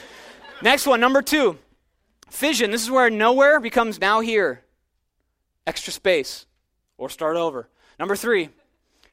[0.60, 1.56] Next one, number two.
[2.28, 2.70] Fission.
[2.70, 4.62] This is where nowhere becomes now here.
[5.66, 6.44] Extra space.
[6.98, 7.70] Or start over.
[7.98, 8.50] Number three.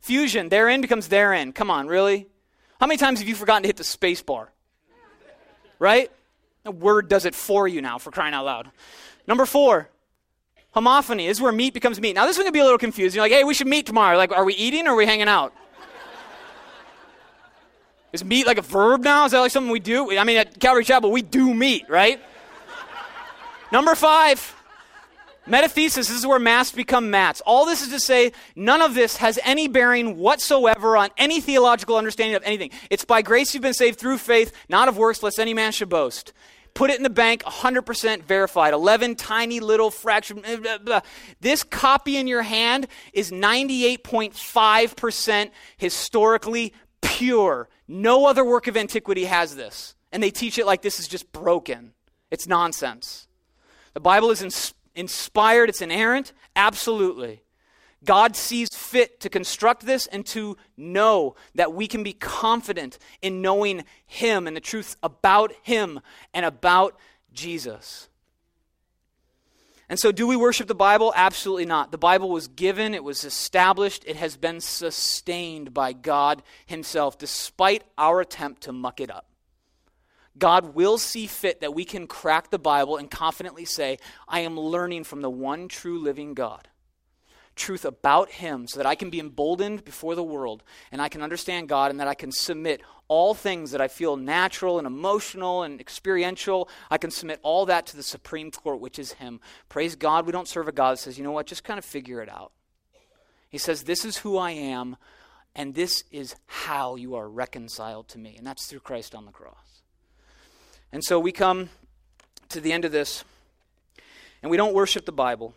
[0.01, 0.49] Fusion.
[0.49, 1.53] Therein becomes therein.
[1.53, 2.27] Come on, really?
[2.77, 4.51] How many times have you forgotten to hit the space bar?
[5.79, 6.11] Right?
[6.65, 8.69] A word does it for you now, for crying out loud.
[9.27, 9.89] Number four.
[10.75, 11.27] Homophony.
[11.27, 12.15] This is where meat becomes meat.
[12.15, 13.15] Now, this one can be a little confusing.
[13.15, 14.17] You're like, hey, we should meet tomorrow.
[14.17, 15.53] Like, are we eating or are we hanging out?
[18.15, 19.25] Is meet like a verb now?
[19.25, 20.17] Is that like something we do?
[20.17, 22.17] I mean, at Calvary Chapel, we do meet, right?
[23.73, 24.55] Number five,
[25.45, 27.41] Metathesis, this is where mass become mats.
[27.45, 31.97] All this is to say, none of this has any bearing whatsoever on any theological
[31.97, 32.69] understanding of anything.
[32.89, 35.89] It's by grace you've been saved through faith, not of works, lest any man should
[35.89, 36.31] boast.
[36.73, 38.73] Put it in the bank, 100% verified.
[38.73, 40.41] 11 tiny little fraction.
[41.41, 46.73] This copy in your hand is 98.5% historically
[47.05, 47.69] pure.
[47.87, 49.95] No other work of antiquity has this.
[50.11, 51.93] And they teach it like this is just broken.
[52.31, 53.27] It's nonsense.
[53.93, 56.33] The Bible is inspired inspired, it's inerrant?
[56.55, 57.43] Absolutely.
[58.03, 63.41] God sees fit to construct this and to know that we can be confident in
[63.41, 65.99] knowing Him and the truth about Him
[66.33, 66.97] and about
[67.33, 68.09] Jesus.
[69.87, 71.13] And so, do we worship the Bible?
[71.15, 71.91] Absolutely not.
[71.91, 77.83] The Bible was given, it was established, it has been sustained by God Himself, despite
[77.97, 79.27] our attempt to muck it up.
[80.37, 84.59] God will see fit that we can crack the Bible and confidently say, I am
[84.59, 86.67] learning from the one true living God.
[87.55, 91.21] Truth about Him so that I can be emboldened before the world and I can
[91.21, 95.63] understand God and that I can submit all things that I feel natural and emotional
[95.63, 96.69] and experiential.
[96.89, 99.39] I can submit all that to the Supreme Court, which is Him.
[99.69, 101.85] Praise God, we don't serve a God that says, you know what, just kind of
[101.85, 102.51] figure it out.
[103.49, 104.97] He says, This is who I am,
[105.55, 108.35] and this is how you are reconciled to me.
[108.37, 109.81] And that's through Christ on the cross.
[110.91, 111.69] And so we come
[112.49, 113.23] to the end of this,
[114.41, 115.53] and we don't worship the Bible.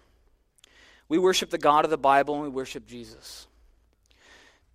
[1.08, 3.46] We worship the God of the Bible, and we worship Jesus.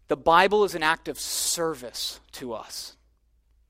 [0.07, 2.97] The Bible is an act of service to us.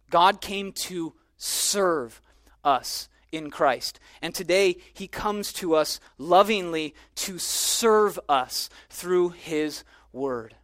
[0.09, 2.21] God came to serve
[2.63, 3.99] us in Christ.
[4.21, 10.55] And today, He comes to us lovingly to serve us through His Word.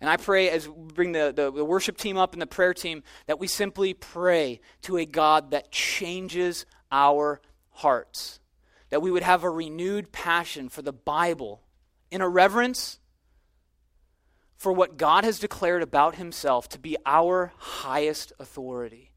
[0.00, 2.74] And I pray as we bring the, the, the, worship team up and the prayer
[2.74, 7.40] team that we simply pray to a God that changes our
[7.70, 8.38] hearts.
[8.94, 11.60] That we would have a renewed passion for the Bible
[12.12, 13.00] in a reverence
[14.56, 19.10] for what God has declared about himself to be our highest authority.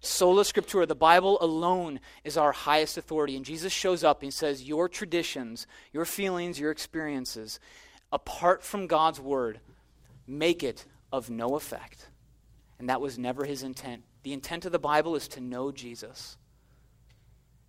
[0.00, 3.36] Sola Scriptura, the Bible alone is our highest authority.
[3.36, 7.60] And Jesus shows up and says, Your traditions, your feelings, your experiences,
[8.10, 9.60] apart from God's word,
[10.26, 12.08] make it of no effect.
[12.80, 14.02] And that was never his intent.
[14.24, 16.36] The intent of the Bible is to know Jesus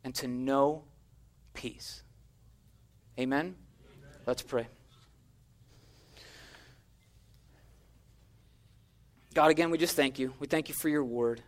[0.03, 0.85] and to know
[1.53, 2.03] peace.
[3.19, 3.39] Amen?
[3.39, 3.55] Amen.
[4.25, 4.67] Let's pray.
[9.33, 10.33] God, again, we just thank you.
[10.39, 11.41] We thank you for your word.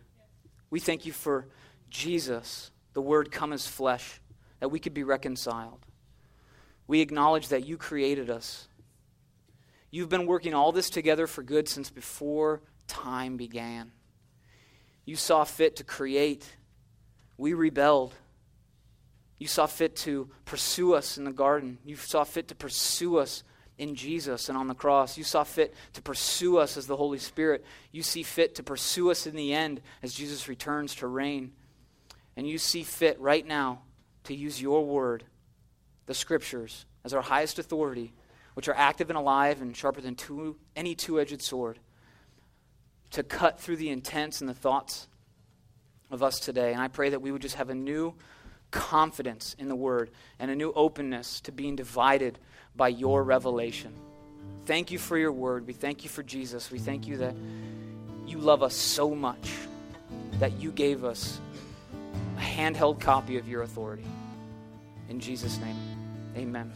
[0.70, 1.48] We thank you for
[1.90, 4.20] Jesus, the word come as flesh,
[4.60, 5.84] that we could be reconciled.
[6.86, 8.68] We acknowledge that you created us
[9.94, 13.92] You've been working all this together for good since before time began.
[15.04, 16.44] You saw fit to create.
[17.38, 18.12] We rebelled.
[19.38, 21.78] You saw fit to pursue us in the garden.
[21.84, 23.42] You saw fit to pursue us
[23.76, 25.18] in Jesus and on the cross.
[25.18, 27.64] You saw fit to pursue us as the Holy Spirit.
[27.90, 31.52] You see fit to pursue us in the end as Jesus returns to reign.
[32.36, 33.82] And you see fit right now
[34.24, 35.24] to use your word,
[36.06, 38.12] the scriptures, as our highest authority
[38.54, 41.78] which are active and alive and sharper than two, any two edged sword,
[43.10, 45.08] to cut through the intents and the thoughts
[46.10, 46.72] of us today.
[46.72, 48.14] And I pray that we would just have a new
[48.74, 50.10] confidence in the Word
[50.40, 52.40] and a new openness to being divided
[52.74, 53.94] by your revelation.
[54.66, 55.66] Thank you for your Word.
[55.66, 56.72] We thank you for Jesus.
[56.72, 57.36] We thank you that
[58.26, 59.52] you love us so much
[60.40, 61.40] that you gave us
[62.36, 64.06] a handheld copy of your authority.
[65.08, 65.76] In Jesus' name,
[66.36, 66.72] amen.